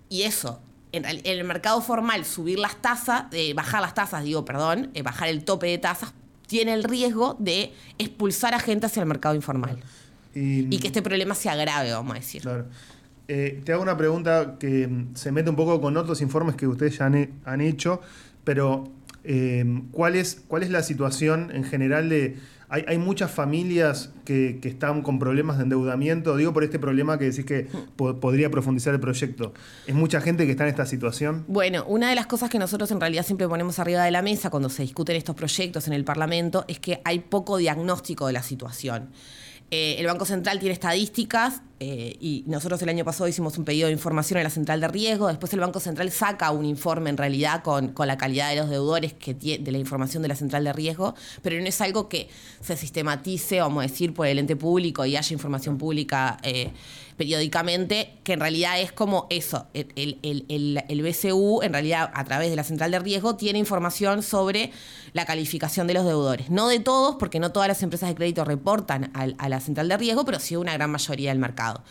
y 0.08 0.22
eso, 0.22 0.60
en, 0.92 1.04
el 1.04 1.44
mercado 1.44 1.80
formal 1.80 2.24
subir 2.24 2.58
las 2.58 2.76
tasas, 2.76 3.24
eh, 3.32 3.54
bajar 3.54 3.80
las 3.80 3.94
tasas, 3.94 4.24
digo, 4.24 4.44
perdón, 4.44 4.90
eh, 4.94 5.02
bajar 5.02 5.28
el 5.28 5.44
tope 5.44 5.66
de 5.66 5.78
tasas, 5.78 6.12
tiene 6.46 6.72
el 6.72 6.84
riesgo 6.84 7.36
de 7.38 7.72
expulsar 7.98 8.54
a 8.54 8.60
gente 8.60 8.86
hacia 8.86 9.00
el 9.00 9.08
mercado 9.08 9.34
informal. 9.34 9.78
Y, 10.34 10.78
que 10.78 10.86
este 10.86 11.02
problema 11.02 11.34
se 11.34 11.50
agrave, 11.50 11.90
vamos 11.90 12.12
a 12.12 12.18
decir. 12.18 12.42
Claro. 12.42 12.66
Eh, 13.26 13.60
te 13.64 13.72
hago 13.72 13.82
una 13.82 13.96
pregunta 13.96 14.56
que 14.58 14.86
mm, 14.86 15.14
se 15.14 15.32
mete 15.32 15.50
un 15.50 15.56
poco 15.56 15.80
con 15.80 15.96
otros 15.96 16.22
informes 16.22 16.54
que 16.54 16.66
ustedes 16.66 16.96
ya 16.98 17.06
han, 17.06 17.60
hecho, 17.60 18.00
pero 18.44 18.90
¿cuál, 19.90 20.16
es, 20.16 20.42
¿cuál 20.46 20.62
es 20.62 20.70
la 20.70 20.82
situación 20.82 21.50
en 21.52 21.64
general 21.64 22.08
de 22.08 22.36
hay, 22.70 22.98
muchas 22.98 23.30
familias 23.30 24.10
que, 24.24 24.60
están 24.64 25.02
con 25.02 25.18
problemas 25.18 25.56
de 25.56 25.62
endeudamiento. 25.64 26.36
Digo 26.36 26.52
por 26.52 26.64
este 26.64 26.78
problema 26.78 27.18
que 27.18 27.24
decís 27.26 27.44
que 27.46 27.66
po- 27.96 28.20
podría 28.20 28.50
profundizar 28.50 28.92
el 28.92 29.00
proyecto. 29.00 29.54
¿Es 29.86 29.94
mucha 29.94 30.20
gente 30.20 30.44
que 30.44 30.50
está 30.52 30.64
en 30.64 30.70
esta 30.70 30.84
situación? 30.84 31.44
Bueno, 31.48 31.84
una 31.86 32.10
de 32.10 32.14
las 32.14 32.26
cosas 32.26 32.50
que 32.50 32.58
nosotros 32.58 32.90
en 32.90 33.00
realidad 33.00 33.24
siempre 33.24 33.48
ponemos 33.48 33.78
arriba 33.78 34.04
de 34.04 34.10
la 34.10 34.20
mesa 34.22 34.50
cuando 34.50 34.68
se 34.68 34.82
discuten 34.82 35.16
estos 35.16 35.34
proyectos 35.34 35.86
en 35.86 35.94
el 35.94 36.04
Parlamento 36.04 36.64
es 36.68 36.78
que 36.78 37.00
hay 37.04 37.20
poco 37.20 37.56
diagnóstico 37.56 38.26
de 38.26 38.34
la 38.34 38.42
situación. 38.42 39.08
Eh, 39.70 39.96
el 39.98 40.06
Banco 40.06 40.24
Central 40.24 40.58
tiene 40.58 40.72
estadísticas 40.72 41.60
eh, 41.78 42.16
y 42.20 42.42
nosotros 42.46 42.80
el 42.80 42.88
año 42.88 43.04
pasado 43.04 43.28
hicimos 43.28 43.58
un 43.58 43.66
pedido 43.66 43.86
de 43.86 43.92
información 43.92 44.40
a 44.40 44.42
la 44.42 44.48
Central 44.48 44.80
de 44.80 44.88
Riesgo. 44.88 45.28
Después 45.28 45.52
el 45.52 45.60
Banco 45.60 45.78
Central 45.78 46.10
saca 46.10 46.50
un 46.52 46.64
informe 46.64 47.10
en 47.10 47.18
realidad 47.18 47.62
con, 47.62 47.88
con 47.88 48.06
la 48.08 48.16
calidad 48.16 48.48
de 48.48 48.56
los 48.56 48.70
deudores 48.70 49.12
que 49.12 49.34
de 49.34 49.70
la 49.70 49.78
información 49.78 50.22
de 50.22 50.28
la 50.28 50.36
Central 50.36 50.64
de 50.64 50.72
Riesgo, 50.72 51.14
pero 51.42 51.60
no 51.60 51.66
es 51.66 51.80
algo 51.82 52.08
que 52.08 52.30
se 52.62 52.78
sistematice, 52.78 53.60
vamos 53.60 53.84
a 53.84 53.88
decir, 53.88 54.14
por 54.14 54.26
el 54.26 54.38
ente 54.38 54.56
público 54.56 55.04
y 55.04 55.16
haya 55.16 55.32
información 55.34 55.76
pública. 55.76 56.38
eh, 56.42 56.70
periódicamente, 57.18 58.14
que 58.24 58.32
en 58.32 58.40
realidad 58.40 58.80
es 58.80 58.92
como 58.92 59.26
eso. 59.28 59.66
El, 59.74 59.88
el- 59.96 60.18
el- 60.48 60.84
el- 60.88 61.02
BCU, 61.02 61.60
en 61.62 61.72
realidad, 61.74 62.10
a 62.14 62.24
través 62.24 62.48
de 62.48 62.56
la 62.56 62.64
central 62.64 62.90
de 62.92 62.98
riesgo, 63.00 63.36
tiene 63.36 63.58
información 63.58 64.22
sobre 64.22 64.72
la 65.12 65.26
calificación 65.26 65.86
de 65.86 65.94
los 65.94 66.06
deudores. 66.06 66.48
No 66.48 66.68
de 66.68 66.78
todos, 66.80 67.16
porque 67.18 67.40
no 67.40 67.52
todas 67.52 67.68
las 67.68 67.82
empresas 67.82 68.08
de 68.08 68.14
crédito 68.14 68.44
reportan 68.44 69.10
al- 69.14 69.34
a, 69.38 69.48
la 69.50 69.60
central 69.60 69.88
de 69.88 69.96
riesgo, 69.98 70.24
pero 70.24 70.38
sí 70.38 70.56
una 70.56 70.72
gran 70.72 70.90
mayoría 70.90 71.30
del 71.30 71.38
mercado. 71.38 71.82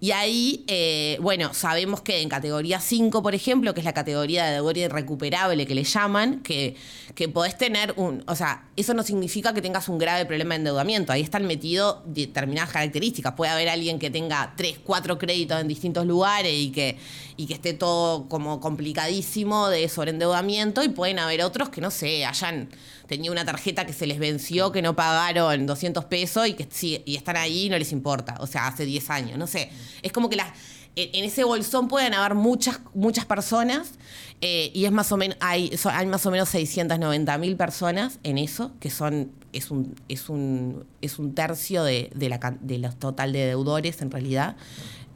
Y 0.00 0.10
ahí, 0.10 0.64
eh, 0.66 1.18
bueno, 1.20 1.54
sabemos 1.54 2.02
que 2.02 2.20
en 2.20 2.28
categoría 2.28 2.80
5, 2.80 3.22
por 3.22 3.34
ejemplo, 3.34 3.72
que 3.74 3.80
es 3.80 3.84
la 3.84 3.94
categoría 3.94 4.44
de 4.44 4.52
deudor 4.54 4.76
irrecuperable 4.76 5.66
que 5.66 5.74
le 5.74 5.84
llaman, 5.84 6.40
que, 6.40 6.76
que 7.14 7.28
podés 7.28 7.56
tener 7.56 7.94
un. 7.96 8.22
O 8.26 8.34
sea, 8.34 8.68
eso 8.76 8.92
no 8.94 9.02
significa 9.02 9.54
que 9.54 9.62
tengas 9.62 9.88
un 9.88 9.98
grave 9.98 10.26
problema 10.26 10.54
de 10.54 10.58
endeudamiento. 10.58 11.12
Ahí 11.12 11.22
están 11.22 11.46
metidos 11.46 11.98
determinadas 12.06 12.70
características. 12.70 13.34
Puede 13.34 13.52
haber 13.52 13.68
alguien 13.68 13.98
que 13.98 14.10
tenga 14.10 14.54
3, 14.56 14.80
4 14.84 15.18
créditos 15.18 15.60
en 15.60 15.68
distintos 15.68 16.06
lugares 16.06 16.52
y 16.52 16.70
que, 16.70 16.98
y 17.36 17.46
que 17.46 17.54
esté 17.54 17.72
todo 17.72 18.28
como 18.28 18.60
complicadísimo 18.60 19.68
de 19.68 19.88
sobreendeudamiento, 19.88 20.82
y 20.82 20.88
pueden 20.88 21.18
haber 21.18 21.42
otros 21.42 21.68
que, 21.70 21.80
no 21.80 21.90
sé, 21.90 22.24
hayan 22.24 22.68
tenido 23.06 23.32
una 23.32 23.44
tarjeta 23.44 23.86
que 23.86 23.92
se 23.92 24.06
les 24.06 24.18
venció, 24.18 24.72
que 24.72 24.82
no 24.82 24.96
pagaron 24.96 25.66
200 25.66 26.04
pesos 26.06 26.46
y 26.48 26.54
que 26.54 26.66
sí, 26.70 27.02
y 27.04 27.16
están 27.16 27.36
ahí 27.36 27.66
y 27.66 27.68
no 27.68 27.78
les 27.78 27.92
importa. 27.92 28.36
O 28.40 28.46
sea, 28.46 28.66
hace 28.66 28.84
10 28.84 29.10
años, 29.10 29.38
no 29.38 29.46
sé. 29.46 29.70
Es 30.02 30.12
como 30.12 30.28
que 30.28 30.36
las, 30.36 30.48
en 30.96 31.24
ese 31.24 31.44
bolsón 31.44 31.88
pueden 31.88 32.14
haber 32.14 32.34
muchas, 32.34 32.80
muchas 32.94 33.24
personas 33.24 33.92
eh, 34.40 34.70
y 34.74 34.84
es 34.84 34.92
más 34.92 35.10
o 35.10 35.16
menos, 35.16 35.36
hay, 35.40 35.74
hay 35.90 36.06
más 36.06 36.26
o 36.26 36.30
menos 36.30 36.48
690 36.50 37.38
mil 37.38 37.56
personas 37.56 38.18
en 38.22 38.38
eso, 38.38 38.72
que 38.78 38.90
son, 38.90 39.32
es 39.52 39.70
un, 39.70 39.94
es 40.08 40.28
un, 40.28 40.84
es 41.00 41.18
un 41.18 41.34
tercio 41.34 41.82
de, 41.82 42.10
de 42.14 42.28
la, 42.28 42.38
de 42.60 42.78
los 42.78 42.96
total 42.96 43.32
de 43.32 43.46
deudores 43.46 44.02
en 44.02 44.10
realidad, 44.10 44.56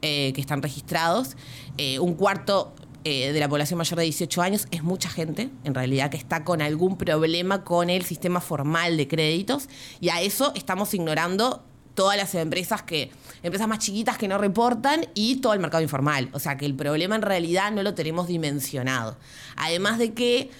eh, 0.00 0.32
que 0.34 0.40
están 0.40 0.62
registrados. 0.62 1.36
Eh, 1.76 1.98
un 1.98 2.14
cuarto 2.14 2.74
eh, 3.04 3.32
de 3.32 3.40
la 3.40 3.48
población 3.48 3.78
mayor 3.78 3.98
de 3.98 4.04
18 4.04 4.42
años 4.42 4.68
es 4.70 4.82
mucha 4.82 5.08
gente, 5.08 5.50
en 5.64 5.74
realidad, 5.74 6.10
que 6.10 6.16
está 6.16 6.44
con 6.44 6.62
algún 6.62 6.96
problema 6.96 7.64
con 7.64 7.90
el 7.90 8.04
sistema 8.04 8.40
formal 8.40 8.96
de 8.96 9.08
créditos, 9.08 9.68
y 10.00 10.08
a 10.08 10.20
eso 10.20 10.52
estamos 10.54 10.92
ignorando 10.94 11.64
todas 11.94 12.16
las 12.16 12.34
empresas 12.36 12.82
que 12.82 13.10
empresas 13.42 13.66
más 13.66 13.80
chiquitas 13.80 14.18
que 14.18 14.28
no 14.28 14.38
reportan 14.38 15.06
y 15.14 15.36
todo 15.36 15.52
el 15.52 15.60
mercado 15.60 15.82
informal, 15.82 16.28
o 16.32 16.38
sea 16.38 16.56
que 16.56 16.64
el 16.64 16.74
problema 16.74 17.16
en 17.16 17.22
realidad 17.22 17.72
no 17.72 17.82
lo 17.82 17.94
tenemos 17.94 18.28
dimensionado. 18.28 19.16
Además 19.56 19.98
de 19.98 20.12
que 20.14 20.50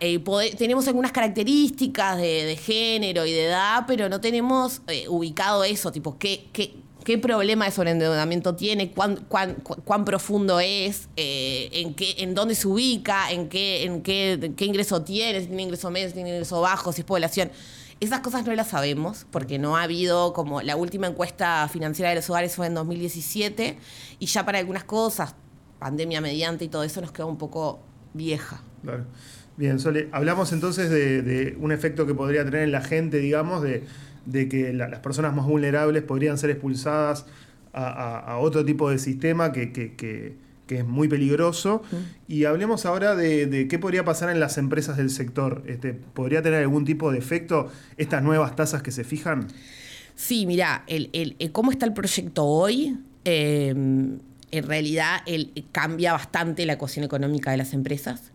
eh, 0.00 0.54
tenemos 0.56 0.88
algunas 0.88 1.12
características 1.12 2.16
de, 2.16 2.44
de 2.44 2.56
género 2.56 3.26
y 3.26 3.32
de 3.32 3.46
edad, 3.46 3.84
pero 3.86 4.08
no 4.08 4.20
tenemos 4.20 4.80
eh, 4.86 5.06
ubicado 5.08 5.64
eso, 5.64 5.92
tipo, 5.92 6.16
qué, 6.18 6.48
qué, 6.52 6.74
qué 7.04 7.18
problema 7.18 7.64
de 7.64 7.70
sobreendeudamiento 7.70 8.54
tiene, 8.54 8.90
cuán, 8.92 9.16
cuán, 9.28 9.54
cu- 9.54 9.76
cuán 9.84 10.04
profundo 10.04 10.60
es, 10.60 11.08
eh, 11.16 11.94
en, 12.18 12.34
dónde 12.34 12.54
se 12.54 12.68
ubica, 12.68 13.30
en 13.32 13.48
qué, 13.48 13.84
en 13.84 14.02
qué, 14.02 14.52
qué 14.56 14.64
ingreso 14.64 15.02
tiene, 15.02 15.40
si 15.40 15.46
tiene 15.48 15.62
ingreso 15.62 15.90
medio, 15.90 16.08
si 16.08 16.14
tiene 16.14 16.30
ingreso 16.30 16.60
bajo, 16.60 16.92
si 16.92 17.00
es 17.02 17.04
población. 17.06 17.50
Esas 18.00 18.20
cosas 18.20 18.46
no 18.46 18.54
las 18.54 18.68
sabemos 18.68 19.26
porque 19.30 19.58
no 19.58 19.76
ha 19.76 19.82
habido 19.82 20.32
como 20.32 20.62
la 20.62 20.76
última 20.76 21.06
encuesta 21.06 21.68
financiera 21.68 22.08
de 22.08 22.16
los 22.16 22.30
hogares 22.30 22.54
fue 22.56 22.66
en 22.66 22.74
2017 22.74 23.76
y 24.18 24.26
ya 24.26 24.46
para 24.46 24.58
algunas 24.58 24.84
cosas, 24.84 25.34
pandemia 25.78 26.20
mediante 26.20 26.64
y 26.64 26.68
todo 26.68 26.82
eso 26.82 27.00
nos 27.02 27.12
queda 27.12 27.26
un 27.26 27.36
poco 27.36 27.80
vieja. 28.14 28.62
Claro. 28.82 29.04
Bien, 29.56 29.78
Sole, 29.78 30.08
hablamos 30.12 30.52
entonces 30.52 30.88
de 30.88 31.54
un 31.60 31.70
efecto 31.72 32.06
que 32.06 32.14
podría 32.14 32.42
tener 32.46 32.62
en 32.62 32.72
la 32.72 32.80
gente, 32.80 33.18
digamos, 33.18 33.62
de, 33.62 33.84
de 34.26 34.48
que 34.48 34.72
la- 34.72 34.88
las 34.88 35.00
personas 35.00 35.34
más 35.34 35.46
vulnerables 35.46 36.02
podrían 36.02 36.38
ser 36.38 36.50
expulsadas 36.50 37.26
a, 37.72 37.84
a- 37.86 38.18
a 38.18 38.38
otro 38.38 38.64
tipo 38.64 38.90
de 38.90 38.98
sistema 38.98 39.52
que, 39.52 39.72
que- 39.72 39.94
que- 39.94 40.34
que 40.66 40.78
es 40.78 40.86
muy 40.86 41.08
peligroso. 41.08 41.82
Y 42.28 42.44
hablemos 42.44 42.86
ahora 42.86 43.16
de, 43.16 43.46
de 43.46 43.66
qué 43.66 43.78
podría 43.80 44.04
pasar 44.04 44.30
en 44.30 44.38
las 44.38 44.56
empresas 44.56 44.96
del 44.96 45.10
sector. 45.10 45.64
Este, 45.66 45.94
¿Podría 45.94 46.42
tener 46.42 46.60
algún 46.60 46.84
tipo 46.84 47.10
de 47.10 47.18
efecto 47.18 47.72
estas 47.96 48.22
nuevas 48.22 48.54
tasas 48.54 48.80
que 48.82 48.92
se 48.92 49.02
fijan? 49.02 49.48
Sí, 50.14 50.46
mira, 50.46 50.84
el, 50.86 51.10
el- 51.12 51.34
el 51.40 51.50
cómo 51.50 51.72
está 51.72 51.86
el 51.86 51.92
proyecto 51.92 52.44
hoy, 52.44 52.96
eh, 53.24 53.68
en 54.52 54.64
realidad 54.64 55.22
el- 55.26 55.50
cambia 55.72 56.12
bastante 56.12 56.64
la 56.66 56.74
ecuación 56.74 57.04
económica 57.04 57.50
de 57.50 57.56
las 57.56 57.72
empresas. 57.72 58.30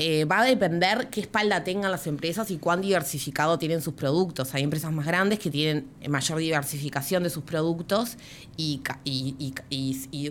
Eh, 0.00 0.24
va 0.26 0.42
a 0.42 0.44
depender 0.44 1.08
qué 1.10 1.20
espalda 1.20 1.64
tengan 1.64 1.90
las 1.90 2.06
empresas 2.06 2.52
y 2.52 2.58
cuán 2.58 2.80
diversificado 2.80 3.58
tienen 3.58 3.82
sus 3.82 3.94
productos. 3.94 4.54
Hay 4.54 4.62
empresas 4.62 4.92
más 4.92 5.04
grandes 5.04 5.40
que 5.40 5.50
tienen 5.50 5.88
mayor 6.08 6.38
diversificación 6.38 7.24
de 7.24 7.30
sus 7.30 7.42
productos 7.42 8.16
y, 8.56 8.80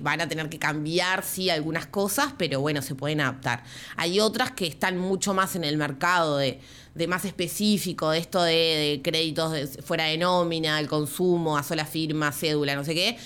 van 0.01 0.21
a 0.21 0.29
tener 0.29 0.47
que 0.47 0.57
cambiar, 0.57 1.21
sí, 1.25 1.49
algunas 1.49 1.85
cosas, 1.85 2.33
pero 2.37 2.61
bueno, 2.61 2.81
se 2.81 2.95
pueden 2.95 3.19
adaptar. 3.19 3.63
Hay 3.97 4.21
otras 4.21 4.51
que 4.51 4.67
están 4.67 4.97
mucho 4.97 5.33
más 5.33 5.57
en 5.57 5.65
el 5.65 5.75
mercado 5.75 6.37
de, 6.37 6.61
de 6.95 7.07
más 7.07 7.25
específico, 7.25 8.11
de 8.11 8.19
esto 8.19 8.41
de, 8.43 8.53
de 8.53 9.01
créditos 9.03 9.51
de- 9.51 9.67
fuera 9.67 10.05
de 10.05 10.17
nómina, 10.17 10.79
el 10.79 10.87
consumo, 10.87 11.57
a 11.57 11.63
sola 11.63 11.85
firma, 11.85 12.31
cédula, 12.31 12.73
no 12.75 12.85
sé 12.85 12.95
qué, 12.95 13.17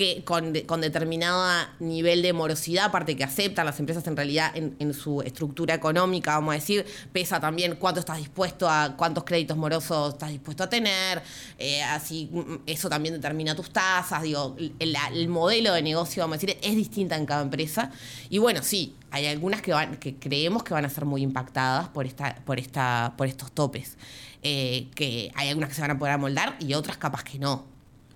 que 0.00 0.24
con, 0.24 0.54
de- 0.54 0.64
con 0.64 0.80
determinado 0.80 1.44
nivel 1.78 2.22
de 2.22 2.32
morosidad, 2.32 2.86
aparte 2.86 3.16
que 3.18 3.22
aceptan 3.22 3.66
las 3.66 3.78
empresas 3.80 4.06
en 4.06 4.16
realidad 4.16 4.50
en, 4.54 4.94
su 4.94 5.20
estructura 5.20 5.74
económica, 5.74 6.36
vamos 6.36 6.52
a 6.52 6.54
decir, 6.54 6.86
pesa 7.12 7.38
también 7.38 7.76
cuánto 7.76 8.00
estás 8.00 8.16
dispuesto 8.16 8.66
a, 8.66 8.94
cuántos 8.96 9.24
créditos 9.24 9.58
morosos 9.58 10.14
estás 10.14 10.30
dispuesto 10.30 10.64
a 10.64 10.70
tener, 10.70 11.20
eh, 11.58 11.82
así 11.82 12.30
mm, 12.32 12.54
eso 12.66 12.88
también 12.88 13.14
determina 13.14 13.54
tus 13.54 13.68
tasas, 13.70 14.22
digo, 14.22 14.56
el, 14.58 14.96
el 15.12 15.28
modelo 15.28 15.74
de 15.74 15.82
negocio, 15.82 16.22
vamos 16.22 16.38
a 16.38 16.40
decir, 16.40 16.56
es 16.62 16.74
distinta 16.76 17.16
en 17.16 17.26
cada 17.26 17.42
empresa. 17.42 17.90
Y 18.30 18.38
bueno, 18.38 18.62
sí, 18.62 18.96
hay 19.10 19.26
algunas 19.26 19.60
que, 19.60 19.74
van, 19.74 19.96
que 19.96 20.16
creemos 20.16 20.62
que 20.62 20.72
van 20.72 20.86
a 20.86 20.88
ser 20.88 21.04
muy 21.04 21.20
impactadas 21.22 21.88
por, 21.90 22.06
esta, 22.06 22.36
por, 22.46 22.58
esta, 22.58 23.12
por 23.18 23.26
estos 23.26 23.52
topes. 23.52 23.98
Eh, 24.42 24.88
que 24.94 25.30
hay 25.34 25.50
algunas 25.50 25.68
que 25.68 25.74
se 25.74 25.82
van 25.82 25.90
a 25.90 25.98
poder 25.98 26.14
amoldar 26.14 26.56
y 26.58 26.72
otras 26.72 26.96
capaz 26.96 27.22
que 27.22 27.38
no. 27.38 27.66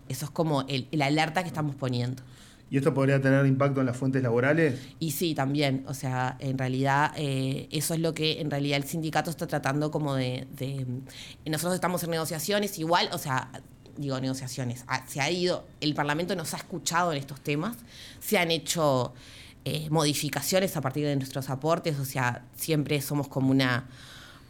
Eso 0.09 0.25
es 0.27 0.31
como 0.31 0.63
el, 0.69 0.89
el 0.91 1.03
alerta 1.03 1.43
que 1.43 1.49
estamos 1.49 1.75
poniendo. 1.75 2.23
¿Y 2.71 2.79
esto 2.79 2.93
podría 2.95 3.21
tener 3.21 3.47
impacto 3.47 3.81
en 3.81 3.87
las 3.87 3.97
fuentes 3.97 4.23
laborales? 4.23 4.81
Y 4.99 5.13
sí, 5.13 5.35
también, 5.35 5.85
o 5.87 5.95
sea, 5.95 6.37
en 6.41 6.59
realidad 6.59 7.13
eh, 7.17 7.69
eso 7.71 7.95
es 7.95 8.01
lo 8.01 8.15
que 8.15 8.41
en 8.41 8.51
realidad 8.51 8.79
el 8.79 8.85
sindicato 8.85 9.31
está 9.31 9.47
tratando 9.47 9.91
como 9.91 10.15
de, 10.15 10.47
de- 10.57 10.85
Nosotros 11.47 11.75
estamos 11.75 12.03
en 12.03 12.11
negociaciones 12.11 12.79
igual, 12.79 13.09
o 13.13 13.19
sea, 13.19 13.51
digo 13.97 14.19
negociaciones, 14.21 14.85
se 15.07 15.21
ha 15.21 15.31
ido, 15.31 15.65
el 15.81 15.95
Parlamento 15.95 16.35
nos 16.35 16.53
ha 16.55 16.57
escuchado 16.57 17.13
en 17.13 17.19
estos 17.19 17.41
temas, 17.41 17.77
se 18.19 18.39
han 18.39 18.51
hecho 18.51 19.13
eh, 19.65 19.89
modificaciones 19.91 20.77
a 20.77 20.81
partir 20.81 21.07
de 21.07 21.15
nuestros 21.15 21.51
aportes, 21.51 21.99
o 22.01 22.05
sea, 22.05 22.45
siempre 22.57 23.01
somos 23.03 23.29
como 23.29 23.51
una 23.53 23.87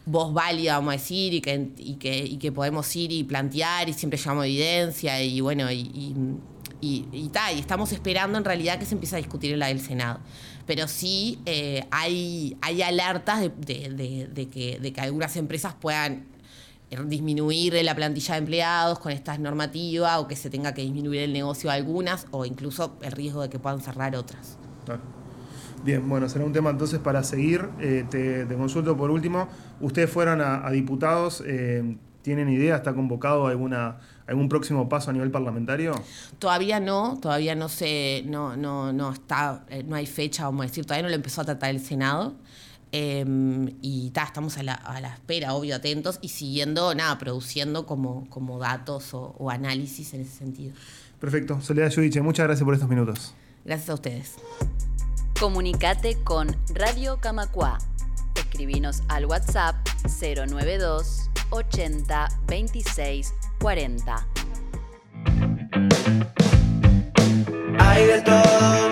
voz 0.07 0.33
válida, 0.35 0.75
vamos 0.75 0.91
a 0.95 0.97
decir, 0.99 1.33
y 1.35 1.41
que, 1.41 1.71
y 1.79 1.95
que, 1.95 2.19
y 2.19 2.37
que 2.37 2.53
podemos 2.53 2.95
ir 2.95 3.11
y 3.13 3.25
plantear 3.25 3.89
y 3.89 3.93
siempre 3.95 4.19
llevamos 4.19 4.45
evidencia 4.45 5.23
y 5.23 5.41
bueno, 5.41 5.71
y, 5.71 5.81
y, 5.81 6.15
y, 6.81 7.07
y 7.13 7.29
ta, 7.31 7.53
y 7.53 7.59
estamos 7.59 7.91
esperando 7.93 8.37
en 8.37 8.45
realidad 8.45 8.79
que 8.79 8.85
se 8.85 8.95
empiece 8.95 9.17
a 9.17 9.19
discutir 9.19 9.53
en 9.53 9.59
la 9.61 9.69
del 9.69 9.81
Senado. 9.81 10.21
Pero 10.67 10.89
sí 10.89 11.39
eh, 11.47 11.85
hay, 11.91 12.57
hay 12.61 12.83
alertas 12.83 13.41
de, 13.41 14.29
de- 14.33 14.49
que, 14.49 14.79
de 14.79 14.93
que 14.93 15.01
algunas 15.01 15.37
empresas 15.37 15.75
puedan 15.75 16.27
eh, 16.91 16.99
disminuir 17.07 17.75
la 17.83 17.95
plantilla 17.95 18.35
de 18.35 18.39
empleados 18.41 18.99
con 18.99 19.13
estas 19.13 19.39
normativas 19.39 20.19
o 20.19 20.29
que 20.29 20.37
se 20.37 20.51
tenga 20.51 20.75
que 20.75 20.83
disminuir 20.83 21.21
el 21.23 21.33
negocio 21.33 21.71
de 21.71 21.77
algunas 21.77 22.27
o 22.31 22.45
incluso 22.45 22.97
el 23.03 23.13
riesgo 23.13 23.41
de 23.43 23.49
que 23.49 23.59
puedan 23.59 23.81
cerrar 23.81 24.15
otras. 24.17 24.59
Bien, 25.85 26.09
bueno, 26.09 26.29
será 26.29 26.45
un 26.45 26.53
tema 26.53 26.71
entonces 26.71 26.99
para 26.99 27.23
seguir. 27.23 27.69
Eh, 27.79 28.07
te, 28.11 28.47
te 28.47 28.55
consulto 28.57 28.97
por 28.97 29.11
último. 29.11 29.49
Ustedes 29.81 30.11
fueron 30.11 30.41
a, 30.41 30.67
a 30.67 30.71
diputados. 30.71 31.43
eh, 31.47 31.97
¿Tienen 32.23 32.49
idea? 32.49 32.77
¿Está 32.77 32.95
convocado 32.95 33.49
alguna, 33.49 33.99
algún 34.27 34.49
próximo 34.49 34.89
paso 34.89 35.11
a 35.11 35.13
nivel 35.13 35.31
parlamentario? 35.31 35.93
Todavía 36.39 36.81
no, 36.81 37.19
todavía 37.21 37.55
no 37.55 37.69
se, 37.69 38.23
no, 38.25 38.57
no, 38.57 38.95
no 38.95 39.13
está, 39.13 39.67
eh, 39.69 39.83
no 39.87 39.95
hay 39.95 40.07
fecha, 40.07 40.45
vamos 40.45 40.65
a 40.65 40.69
decir, 40.69 40.87
todavía 40.87 41.03
no 41.03 41.11
lo 41.11 41.17
empezó 41.17 41.43
a 41.43 41.45
tratar 41.45 41.69
el 41.69 41.81
Senado. 41.81 42.35
Em, 42.93 43.75
y 43.83 44.09
ta, 44.13 44.23
estamos 44.23 44.57
a 44.57 44.63
la, 44.63 44.73
a 44.73 45.03
la 45.03 45.13
espera, 45.13 45.53
obvio, 45.53 45.77
atentos 45.77 46.19
y 46.23 46.29
siguiendo, 46.29 46.95
nada, 46.95 47.19
produciendo 47.19 47.85
como, 47.85 48.27
como 48.31 48.59
datos 48.59 49.13
o, 49.13 49.35
o 49.37 49.51
análisis 49.51 50.15
en 50.15 50.23
ese 50.23 50.35
sentido. 50.39 50.73
Perfecto. 51.21 51.61
Soledad 51.61 51.91
Yudiche, 51.91 52.23
muchas 52.23 52.47
gracias 52.47 52.65
por 52.65 52.73
estos 52.73 52.89
minutos. 52.89 53.35
Gracias 53.67 53.91
a 53.91 53.95
ustedes. 53.95 54.37
Comunicate 55.45 56.17
con 56.25 56.57
Radio 56.71 57.19
Camacua. 57.21 57.77
Escribinos 58.35 59.03
al 59.09 59.27
WhatsApp 59.27 59.77
092 60.19 61.29
80 61.51 62.29
26 62.47 63.35
40. 63.61 64.27
Hay 67.79 68.07
de 68.07 68.23
todo 68.23 68.91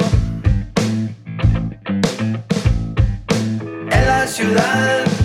en 3.90 4.06
la 4.06 4.26
ciudad. 4.26 5.21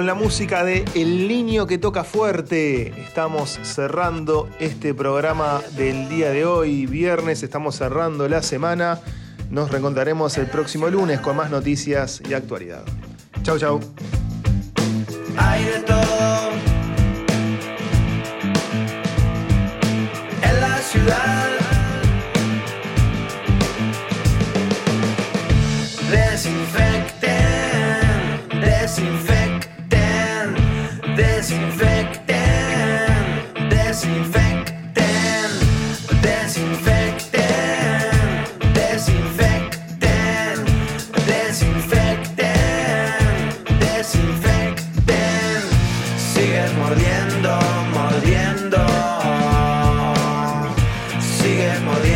Con 0.00 0.06
la 0.06 0.14
música 0.14 0.64
de 0.64 0.86
El 0.94 1.28
Niño 1.28 1.66
que 1.66 1.76
toca 1.76 2.04
fuerte, 2.04 2.88
estamos 3.02 3.58
cerrando 3.62 4.48
este 4.58 4.94
programa 4.94 5.60
del 5.76 6.08
día 6.08 6.30
de 6.30 6.46
hoy, 6.46 6.86
viernes, 6.86 7.42
estamos 7.42 7.76
cerrando 7.76 8.26
la 8.26 8.42
semana. 8.42 8.98
Nos 9.50 9.70
reencontraremos 9.70 10.38
el 10.38 10.46
próximo 10.46 10.88
lunes 10.88 11.20
con 11.20 11.36
más 11.36 11.50
noticias 11.50 12.22
y 12.26 12.32
actualidad. 12.32 12.82
Chau, 13.42 13.58
chau. 13.58 13.78
Hay 15.36 15.64
de 15.64 15.80
todo 15.80 16.50
en 20.42 20.60
la 20.62 20.78
ciudad. 20.78 21.40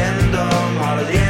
viendo, 0.05 0.45
mordiendo. 0.79 1.24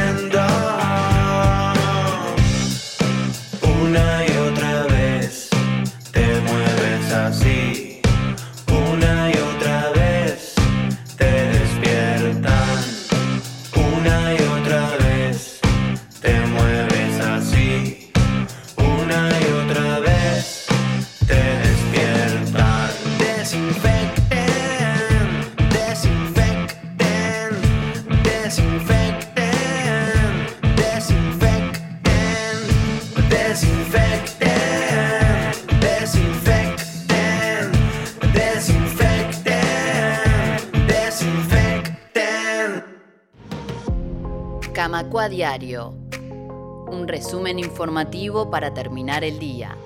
Informativo 47.47 48.49
para 48.49 48.73
terminar 48.73 49.23
el 49.23 49.39
día. 49.39 49.77